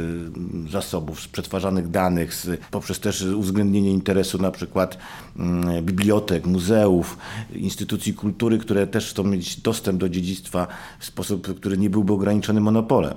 zasobów, 0.71 1.21
z 1.21 1.27
przetwarzanych 1.27 1.89
danych, 1.89 2.33
z, 2.33 2.59
poprzez 2.71 2.99
też 2.99 3.21
uwzględnienie 3.21 3.91
interesu 3.91 4.41
na 4.41 4.51
przykład 4.51 4.97
mm, 5.39 5.85
bibliotek, 5.85 6.45
muzeów, 6.45 7.17
instytucji 7.55 8.13
kultury, 8.13 8.57
które 8.57 8.87
też 8.87 9.09
chcą 9.09 9.23
mieć 9.23 9.61
dostęp 9.61 9.99
do 9.99 10.09
dziedzictwa 10.09 10.67
w 10.99 11.05
sposób, 11.05 11.55
który 11.57 11.77
nie 11.77 11.89
byłby 11.89 12.13
ograniczony 12.13 12.61
monopolem. 12.61 13.13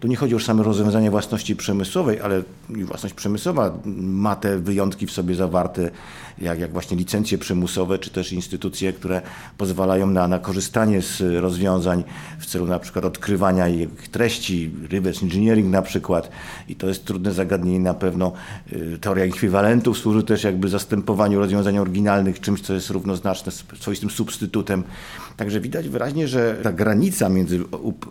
Tu 0.00 0.08
nie 0.08 0.16
chodzi 0.16 0.34
o 0.34 0.40
same 0.40 0.62
rozwiązanie 0.62 1.10
własności 1.10 1.56
przemysłowej, 1.56 2.20
ale 2.20 2.42
własność 2.68 3.14
przemysłowa 3.14 3.78
ma 3.96 4.36
te 4.36 4.58
wyjątki 4.58 5.06
w 5.06 5.12
sobie 5.12 5.34
zawarte, 5.34 5.90
jak, 6.38 6.60
jak 6.60 6.72
właśnie 6.72 6.96
licencje 6.96 7.38
przymusowe, 7.38 7.98
czy 7.98 8.10
też 8.10 8.32
instytucje, 8.32 8.92
które 8.92 9.22
pozwalają 9.56 10.06
na, 10.06 10.28
na 10.28 10.38
korzystanie 10.38 11.02
z 11.02 11.20
rozwiązań 11.20 12.04
w 12.38 12.46
celu 12.46 12.66
na 12.66 12.78
przykład 12.78 13.04
odkrywania 13.04 13.68
ich 13.68 14.08
treści, 14.08 14.70
reverse 14.90 15.22
engineering 15.22 15.70
na 15.70 15.82
przykład. 15.82 16.30
I 16.68 16.76
to 16.76 16.88
jest 16.88 17.04
trudne 17.04 17.32
zagadnienie 17.32 17.80
na 17.80 17.94
pewno. 17.94 18.32
Y, 18.72 18.98
teoria 19.00 19.24
ekwiwalentów 19.24 19.98
służy 19.98 20.22
też 20.22 20.44
jakby 20.44 20.68
zastępowaniu 20.68 21.38
rozwiązań 21.38 21.78
oryginalnych 21.78 22.40
czymś, 22.40 22.60
co 22.60 22.74
jest 22.74 22.90
równoznaczne 22.90 23.52
swoistym 23.80 24.10
substytutem. 24.10 24.84
Także 25.36 25.60
widać 25.60 25.88
wyraźnie, 25.88 26.28
że 26.28 26.56
ta 26.62 26.72
granica 26.72 27.28
między 27.28 27.60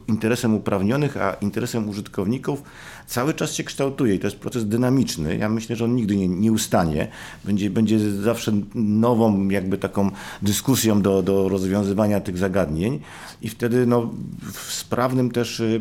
interesem 0.07 0.55
uprawnionych 0.55 1.17
a 1.17 1.33
interesem 1.33 1.76
użytkowników 1.79 2.63
cały 3.07 3.33
czas 3.33 3.53
się 3.53 3.63
kształtuje 3.63 4.15
i 4.15 4.19
to 4.19 4.27
jest 4.27 4.37
proces 4.37 4.67
dynamiczny. 4.67 5.37
Ja 5.37 5.49
myślę, 5.49 5.75
że 5.75 5.85
on 5.85 5.95
nigdy 5.95 6.15
nie, 6.15 6.27
nie 6.27 6.51
ustanie. 6.51 7.07
Będzie, 7.45 7.69
będzie 7.69 8.11
zawsze 8.11 8.51
nową 8.75 9.49
jakby 9.49 9.77
taką 9.77 10.11
dyskusją 10.41 11.01
do, 11.01 11.23
do 11.23 11.49
rozwiązywania 11.49 12.19
tych 12.19 12.37
zagadnień 12.37 12.99
i 13.41 13.49
wtedy 13.49 13.85
no, 13.85 14.09
w 14.53 14.73
sprawnym 14.73 15.31
też 15.31 15.59
y, 15.59 15.63
y, 15.63 15.79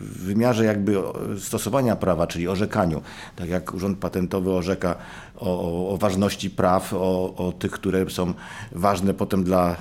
wymiarze 0.00 0.64
jakby 0.64 0.96
stosowania 1.38 1.96
prawa, 1.96 2.26
czyli 2.26 2.48
orzekaniu, 2.48 3.02
tak 3.36 3.48
jak 3.48 3.74
Urząd 3.74 3.98
Patentowy 3.98 4.50
orzeka 4.50 4.96
o, 5.36 5.90
o 5.90 5.96
ważności 5.96 6.50
praw, 6.50 6.94
o, 6.94 7.34
o 7.36 7.52
tych, 7.52 7.72
które 7.72 8.10
są 8.10 8.34
ważne 8.72 9.14
potem 9.14 9.44
dla 9.44 9.72
y, 9.72 9.76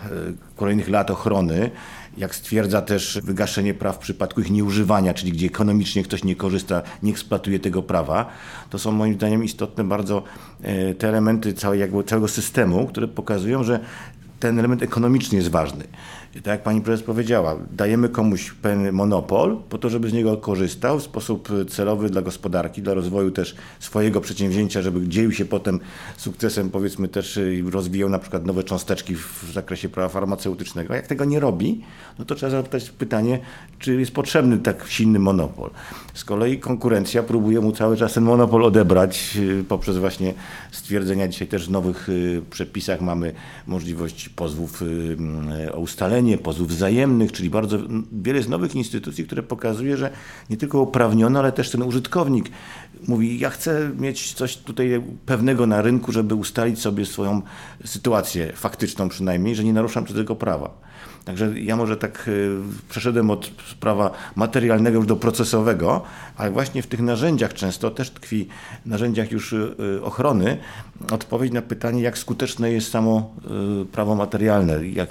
kolejnych 0.55 0.89
lat 0.89 1.11
ochrony, 1.11 1.71
jak 2.17 2.35
stwierdza 2.35 2.81
też 2.81 3.19
wygaszenie 3.23 3.73
praw 3.73 3.95
w 3.95 3.99
przypadku 3.99 4.41
ich 4.41 4.51
nieużywania, 4.51 5.13
czyli 5.13 5.31
gdzie 5.31 5.47
ekonomicznie 5.47 6.03
ktoś 6.03 6.23
nie 6.23 6.35
korzysta, 6.35 6.81
nie 7.03 7.11
eksploatuje 7.11 7.59
tego 7.59 7.83
prawa. 7.83 8.29
To 8.69 8.79
są 8.79 8.91
moim 8.91 9.13
zdaniem 9.13 9.43
istotne 9.43 9.83
bardzo 9.83 10.23
e, 10.61 10.93
te 10.93 11.09
elementy 11.09 11.53
całej, 11.53 11.79
jakby, 11.79 12.03
całego 12.03 12.27
systemu, 12.27 12.87
które 12.87 13.07
pokazują, 13.07 13.63
że 13.63 13.79
ten 14.39 14.59
element 14.59 14.83
ekonomiczny 14.83 15.37
jest 15.37 15.49
ważny. 15.49 15.83
Tak 16.37 16.51
jak 16.51 16.63
pani 16.63 16.81
prezes 16.81 17.05
powiedziała, 17.05 17.55
dajemy 17.71 18.09
komuś 18.09 18.51
pewien 18.51 18.91
monopol 18.91 19.57
po 19.69 19.77
to, 19.77 19.89
żeby 19.89 20.09
z 20.09 20.13
niego 20.13 20.37
korzystał 20.37 20.99
w 20.99 21.03
sposób 21.03 21.49
celowy 21.69 22.09
dla 22.09 22.21
gospodarki, 22.21 22.81
dla 22.81 22.93
rozwoju 22.93 23.31
też 23.31 23.55
swojego 23.79 24.21
przedsięwzięcia, 24.21 24.81
żeby 24.81 25.07
dzielił 25.07 25.31
się 25.31 25.45
potem 25.45 25.79
sukcesem, 26.17 26.69
powiedzmy 26.69 27.07
też 27.07 27.39
rozwijał 27.71 28.09
na 28.09 28.19
przykład 28.19 28.45
nowe 28.45 28.63
cząsteczki 28.63 29.15
w 29.15 29.51
zakresie 29.53 29.89
prawa 29.89 30.09
farmaceutycznego. 30.09 30.93
Jak 30.93 31.07
tego 31.07 31.25
nie 31.25 31.39
robi, 31.39 31.81
no 32.19 32.25
to 32.25 32.35
trzeba 32.35 32.49
zadać 32.49 32.89
pytanie, 32.89 33.39
czy 33.79 33.95
jest 33.95 34.11
potrzebny 34.11 34.57
tak 34.57 34.85
silny 34.87 35.19
monopol. 35.19 35.69
Z 36.13 36.23
kolei 36.23 36.59
konkurencja 36.59 37.23
próbuje 37.23 37.59
mu 37.59 37.71
cały 37.71 37.97
czas 37.97 38.13
ten 38.13 38.23
monopol 38.23 38.65
odebrać 38.65 39.37
y, 39.37 39.63
poprzez 39.63 39.97
właśnie 39.97 40.33
stwierdzenia. 40.71 41.27
Dzisiaj 41.27 41.47
też 41.47 41.67
w 41.67 41.71
nowych 41.71 42.07
przepisach 42.49 43.01
mamy 43.01 43.33
możliwość 43.67 44.29
pozwów 44.29 44.83
o 45.73 45.79
ustalenie 45.79 46.26
pozwów 46.37 46.67
wzajemnych, 46.67 47.31
czyli 47.31 47.49
bardzo 47.49 47.77
wiele 48.11 48.43
z 48.43 48.49
nowych 48.49 48.75
instytucji, 48.75 49.25
które 49.25 49.43
pokazuje, 49.43 49.97
że 49.97 50.09
nie 50.49 50.57
tylko 50.57 50.81
uprawniony, 50.81 51.39
ale 51.39 51.51
też 51.51 51.71
ten 51.71 51.81
użytkownik 51.83 52.49
mówi, 53.07 53.39
ja 53.39 53.49
chcę 53.49 53.91
mieć 53.99 54.33
coś 54.33 54.57
tutaj 54.57 55.01
pewnego 55.25 55.67
na 55.67 55.81
rynku, 55.81 56.11
żeby 56.11 56.35
ustalić 56.35 56.79
sobie 56.79 57.05
swoją 57.05 57.41
sytuację 57.85 58.53
faktyczną 58.53 59.09
przynajmniej, 59.09 59.55
że 59.55 59.63
nie 59.63 59.73
naruszam 59.73 60.05
tego 60.05 60.35
prawa. 60.35 60.86
Także 61.27 61.59
ja 61.59 61.75
może 61.75 61.97
tak 61.97 62.25
y, 62.27 62.57
przeszedłem 62.89 63.31
od 63.31 63.47
prawa 63.79 64.11
materialnego 64.35 64.97
już 64.97 65.07
do 65.07 65.15
procesowego, 65.15 66.01
ale 66.37 66.51
właśnie 66.51 66.81
w 66.81 66.87
tych 66.87 66.99
narzędziach 66.99 67.53
często 67.53 67.91
też 67.91 68.09
tkwi, 68.09 68.47
narzędziach 68.85 69.31
już 69.31 69.53
y, 69.53 69.75
y, 69.97 70.03
ochrony, 70.03 70.57
odpowiedź 71.11 71.53
na 71.53 71.61
pytanie, 71.61 72.01
jak 72.01 72.17
skuteczne 72.17 72.71
jest 72.71 72.91
samo 72.91 73.35
prawo 73.91 74.15
materialne, 74.15 74.87
jak 74.87 75.09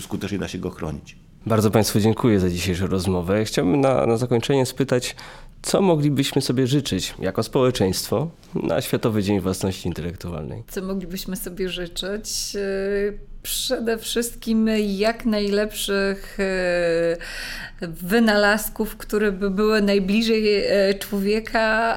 skutecznie 0.00 0.38
da 0.38 0.48
się 0.48 0.58
go 0.58 0.70
chronić. 0.70 1.16
Bardzo 1.46 1.70
Państwu 1.70 2.00
dziękuję 2.00 2.40
za 2.40 2.50
dzisiejszą 2.50 2.86
rozmowę. 2.86 3.44
Chciałbym 3.44 3.80
na, 3.80 4.06
na 4.06 4.16
zakończenie 4.16 4.66
spytać, 4.66 5.16
co 5.62 5.82
moglibyśmy 5.82 6.42
sobie 6.42 6.66
życzyć 6.66 7.14
jako 7.18 7.42
społeczeństwo 7.42 8.28
na 8.54 8.80
Światowy 8.80 9.22
Dzień 9.22 9.40
Własności 9.40 9.88
Intelektualnej? 9.88 10.62
Co 10.68 10.82
moglibyśmy 10.82 11.36
sobie 11.36 11.68
życzyć? 11.68 12.56
Przede 13.46 13.98
wszystkim 13.98 14.68
jak 14.78 15.24
najlepszych 15.24 16.38
e, 16.40 17.16
wynalazków, 17.80 18.96
które 18.96 19.32
by 19.32 19.50
były 19.50 19.82
najbliżej 19.82 20.64
e, 20.64 20.94
człowieka, 20.94 21.96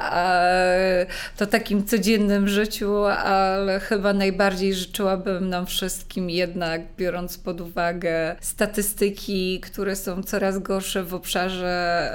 to 1.36 1.46
takim 1.46 1.84
codziennym 1.84 2.48
życiu, 2.48 3.04
ale 3.04 3.80
chyba 3.80 4.12
najbardziej 4.12 4.74
życzyłabym 4.74 5.48
nam 5.48 5.66
wszystkim 5.66 6.30
jednak, 6.30 6.80
biorąc 6.98 7.38
pod 7.38 7.60
uwagę 7.60 8.36
statystyki, 8.40 9.60
które 9.60 9.96
są 9.96 10.22
coraz 10.22 10.58
gorsze 10.58 11.04
w 11.04 11.14
obszarze 11.14 12.12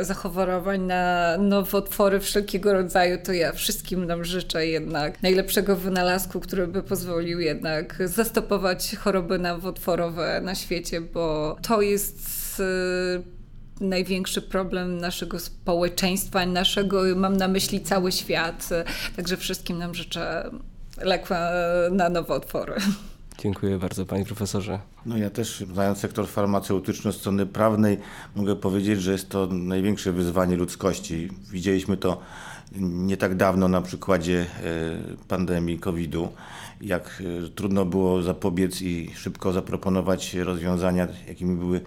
e, 0.00 0.04
zachorowań 0.04 0.80
na 0.80 1.36
nowotwory 1.38 2.20
wszelkiego 2.20 2.72
rodzaju, 2.72 3.18
to 3.24 3.32
ja 3.32 3.52
wszystkim 3.52 4.04
nam 4.04 4.24
życzę 4.24 4.66
jednak 4.66 5.22
najlepszego 5.22 5.76
wynalazku, 5.76 6.40
który 6.40 6.66
by 6.66 6.82
pozwolił 6.82 7.40
jednak 7.40 8.02
zastopować 8.04 8.65
choroby 8.98 9.38
nowotworowe 9.38 10.40
na 10.40 10.54
świecie, 10.54 11.00
bo 11.00 11.56
to 11.62 11.82
jest 11.82 12.46
Y, 12.60 13.22
największy 13.80 14.42
problem 14.42 14.98
naszego 14.98 15.38
społeczeństwa, 15.38 16.46
naszego, 16.46 17.02
mam 17.16 17.36
na 17.36 17.48
myśli 17.48 17.80
cały 17.80 18.12
świat. 18.12 18.68
Także 19.16 19.36
wszystkim 19.36 19.78
nam 19.78 19.94
życzę 19.94 20.50
leku 21.00 21.34
na 21.90 22.08
nowotwory. 22.08 22.74
Dziękuję 23.38 23.78
bardzo 23.78 24.06
panie 24.06 24.24
profesorze. 24.24 24.78
No 25.06 25.16
ja 25.16 25.30
też 25.30 25.64
znając 25.72 25.98
sektor 25.98 26.28
farmaceutyczny 26.28 27.10
od 27.10 27.16
strony 27.16 27.46
prawnej 27.46 27.98
mogę 28.34 28.56
powiedzieć, 28.56 29.02
że 29.02 29.12
jest 29.12 29.28
to 29.28 29.46
największe 29.46 30.12
wyzwanie 30.12 30.56
ludzkości. 30.56 31.28
Widzieliśmy 31.50 31.96
to 31.96 32.20
nie 32.80 33.16
tak 33.16 33.34
dawno 33.34 33.68
na 33.68 33.82
przykładzie 33.82 34.40
e, 34.40 35.26
pandemii 35.28 35.78
COVID-u, 35.78 36.28
jak 36.80 37.22
e, 37.44 37.48
trudno 37.48 37.84
było 37.84 38.22
zapobiec 38.22 38.82
i 38.82 39.10
szybko 39.14 39.52
zaproponować 39.52 40.34
rozwiązania, 40.34 41.08
jakimi 41.28 41.56
były 41.56 41.80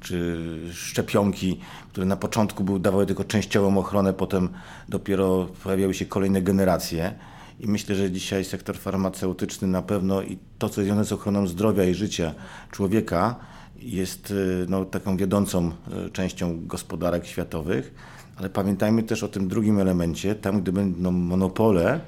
czy 0.00 0.38
szczepionki, 0.72 1.60
które 1.92 2.06
na 2.06 2.16
początku 2.16 2.64
były, 2.64 2.80
dawały 2.80 3.06
tylko 3.06 3.24
częściową 3.24 3.78
ochronę, 3.78 4.12
potem 4.12 4.48
dopiero 4.88 5.48
pojawiały 5.62 5.94
się 5.94 6.06
kolejne 6.06 6.42
generacje. 6.42 7.14
I 7.60 7.68
myślę, 7.68 7.94
że 7.94 8.10
dzisiaj 8.10 8.44
sektor 8.44 8.78
farmaceutyczny 8.78 9.68
na 9.68 9.82
pewno 9.82 10.22
i 10.22 10.38
to, 10.58 10.68
co 10.68 10.80
jest 10.80 10.86
związane 10.86 11.04
z 11.04 11.12
ochroną 11.12 11.46
zdrowia 11.46 11.84
i 11.84 11.94
życia 11.94 12.34
człowieka, 12.70 13.36
jest 13.76 14.30
y, 14.30 14.66
no, 14.68 14.84
taką 14.84 15.16
wiodącą 15.16 15.72
y, 16.06 16.10
częścią 16.10 16.66
gospodarek 16.66 17.26
światowych. 17.26 17.94
Ale 18.36 18.50
pamiętajmy 18.50 19.02
też 19.02 19.22
o 19.22 19.28
tym 19.28 19.48
drugim 19.48 19.78
elemencie, 19.78 20.34
tam 20.34 20.62
gdy 20.62 20.72
będą 20.72 21.10
monopole, 21.10 22.00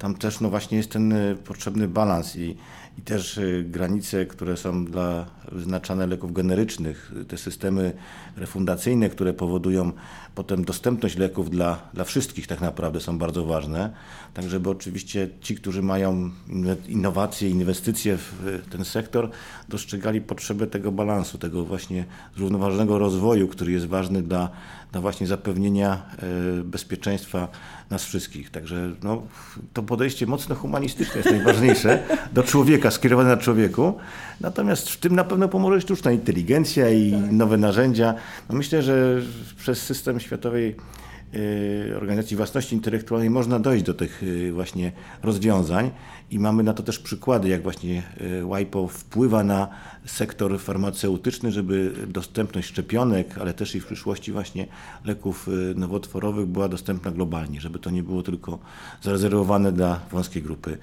tam 0.00 0.14
też 0.14 0.40
no 0.40 0.50
właśnie 0.50 0.78
jest 0.78 0.90
ten 0.90 1.12
y, 1.12 1.36
potrzebny 1.44 1.88
balans 1.88 2.36
i 2.36 2.56
i 2.98 3.02
też 3.02 3.38
y, 3.38 3.64
granice, 3.68 4.26
które 4.26 4.56
są 4.56 4.84
dla 4.84 5.26
wyznaczane 5.52 6.06
leków 6.06 6.32
generycznych, 6.32 7.12
te 7.28 7.38
systemy 7.38 7.92
refundacyjne, 8.36 9.08
które 9.08 9.32
powodują 9.32 9.92
potem 10.34 10.64
dostępność 10.64 11.16
leków 11.16 11.50
dla, 11.50 11.78
dla 11.94 12.04
wszystkich 12.04 12.46
tak 12.46 12.60
naprawdę 12.60 13.00
są 13.00 13.18
bardzo 13.18 13.44
ważne, 13.44 13.90
tak 14.34 14.48
żeby 14.48 14.70
oczywiście 14.70 15.28
ci, 15.40 15.54
którzy 15.54 15.82
mają 15.82 16.30
innowacje, 16.88 17.50
inwestycje 17.50 18.16
w 18.16 18.62
ten 18.70 18.84
sektor, 18.84 19.30
dostrzegali 19.68 20.20
potrzebę 20.20 20.66
tego 20.66 20.92
balansu, 20.92 21.38
tego 21.38 21.64
właśnie 21.64 22.04
zrównoważonego 22.36 22.98
rozwoju, 22.98 23.48
który 23.48 23.72
jest 23.72 23.86
ważny 23.86 24.22
dla, 24.22 24.50
dla 24.92 25.00
właśnie 25.00 25.26
zapewnienia 25.26 26.02
e, 26.18 26.64
bezpieczeństwa 26.64 27.48
nas 27.90 28.04
wszystkich. 28.04 28.50
Także 28.50 28.90
no, 29.02 29.22
to 29.72 29.82
podejście 29.82 30.26
mocno 30.26 30.54
humanistyczne 30.54 31.16
jest 31.16 31.30
najważniejsze, 31.30 32.02
do 32.32 32.42
człowieka, 32.42 32.90
skierowane 32.90 33.28
na 33.28 33.36
człowieku. 33.36 33.94
Natomiast 34.40 34.90
w 34.90 34.96
tym 34.96 35.16
na 35.16 35.24
pewno 35.24 35.48
pomoże 35.48 35.80
sztuczna 35.80 36.12
inteligencja 36.12 36.90
i 36.90 37.12
nowe 37.12 37.56
narzędzia. 37.56 38.14
No 38.48 38.56
myślę, 38.58 38.82
że 38.82 39.20
przez 39.58 39.82
system 39.82 40.20
światowej 40.20 40.76
Organizacji 41.96 42.36
Własności 42.36 42.74
Intelektualnej 42.74 43.30
można 43.30 43.58
dojść 43.58 43.84
do 43.84 43.94
tych 43.94 44.22
y, 44.22 44.52
właśnie 44.52 44.92
rozwiązań 45.22 45.90
i 46.30 46.38
mamy 46.38 46.62
na 46.62 46.74
to 46.74 46.82
też 46.82 46.98
przykłady, 46.98 47.48
jak 47.48 47.62
właśnie 47.62 48.02
y, 48.20 48.42
WIPO 48.56 48.88
wpływa 48.88 49.44
na 49.44 49.68
sektor 50.04 50.60
farmaceutyczny, 50.60 51.52
żeby 51.52 51.92
dostępność 52.08 52.68
szczepionek, 52.68 53.38
ale 53.38 53.54
też 53.54 53.74
i 53.74 53.80
w 53.80 53.86
przyszłości 53.86 54.32
właśnie 54.32 54.66
leków 55.04 55.48
nowotworowych 55.74 56.46
była 56.46 56.68
dostępna 56.68 57.10
globalnie, 57.10 57.60
żeby 57.60 57.78
to 57.78 57.90
nie 57.90 58.02
było 58.02 58.22
tylko 58.22 58.58
zarezerwowane 59.02 59.72
dla 59.72 60.00
wąskiej 60.10 60.42
grupy 60.42 60.78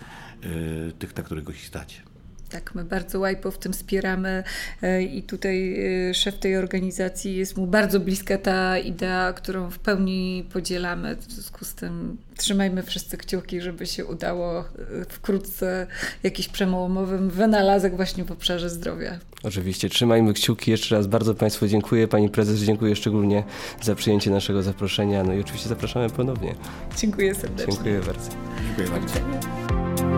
tych, 1.00 1.18
na 1.18 1.24
których 1.24 1.58
się 1.58 1.68
stacie. 1.68 2.17
Tak, 2.50 2.76
my 2.76 2.84
bardzo 2.84 3.20
łajpo 3.20 3.52
w 3.52 3.58
tym 3.58 3.74
wspieramy 3.74 4.44
e, 4.82 5.04
i 5.04 5.24
tutaj 5.24 5.86
e, 6.10 6.14
szef 6.14 6.40
tej 6.40 6.58
organizacji 6.58 7.36
jest 7.36 7.58
mu 7.58 7.68
bardzo 7.68 8.00
bliska 8.00 8.38
ta 8.38 8.78
idea, 8.78 9.34
którą 9.34 9.70
w 9.70 9.80
pełni 9.80 10.46
podzielamy. 10.54 11.16
W 11.16 11.32
związku 11.32 11.66
z 11.66 11.74
tym 11.74 12.18
trzymajmy 12.38 12.84
wszyscy 12.84 13.18
kciuki, 13.18 13.62
żeby 13.62 13.86
się 13.86 14.06
udało 14.06 14.60
e, 14.60 14.66
wkrótce 15.10 15.88
jakiś 16.24 16.48
przełomowy 16.48 17.18
wynalazek 17.18 17.96
właśnie 17.96 18.24
w 18.24 18.32
obszarze 18.32 18.70
zdrowia. 18.70 19.20
Oczywiście, 19.44 19.90
trzymajmy 19.90 20.34
kciuki. 20.34 20.72
Jeszcze 20.72 20.96
raz 20.96 21.08
bardzo 21.08 21.36
Państwu 21.36 21.68
dziękuję. 21.68 22.08
Pani 22.08 22.30
prezes 22.30 22.60
dziękuję 22.60 22.96
szczególnie 22.96 23.44
za 23.82 23.96
przyjęcie 23.96 24.32
naszego 24.32 24.64
zaproszenia. 24.64 25.24
No 25.24 25.34
i 25.34 25.40
oczywiście 25.40 25.70
zapraszamy 25.70 26.10
ponownie. 26.10 26.56
Dziękuję 26.98 27.36
serdecznie. 27.36 27.74
Dziękuję 27.74 28.00
bardzo. 28.00 28.30
Dziękuję 28.66 29.00
bardzo. 29.00 30.17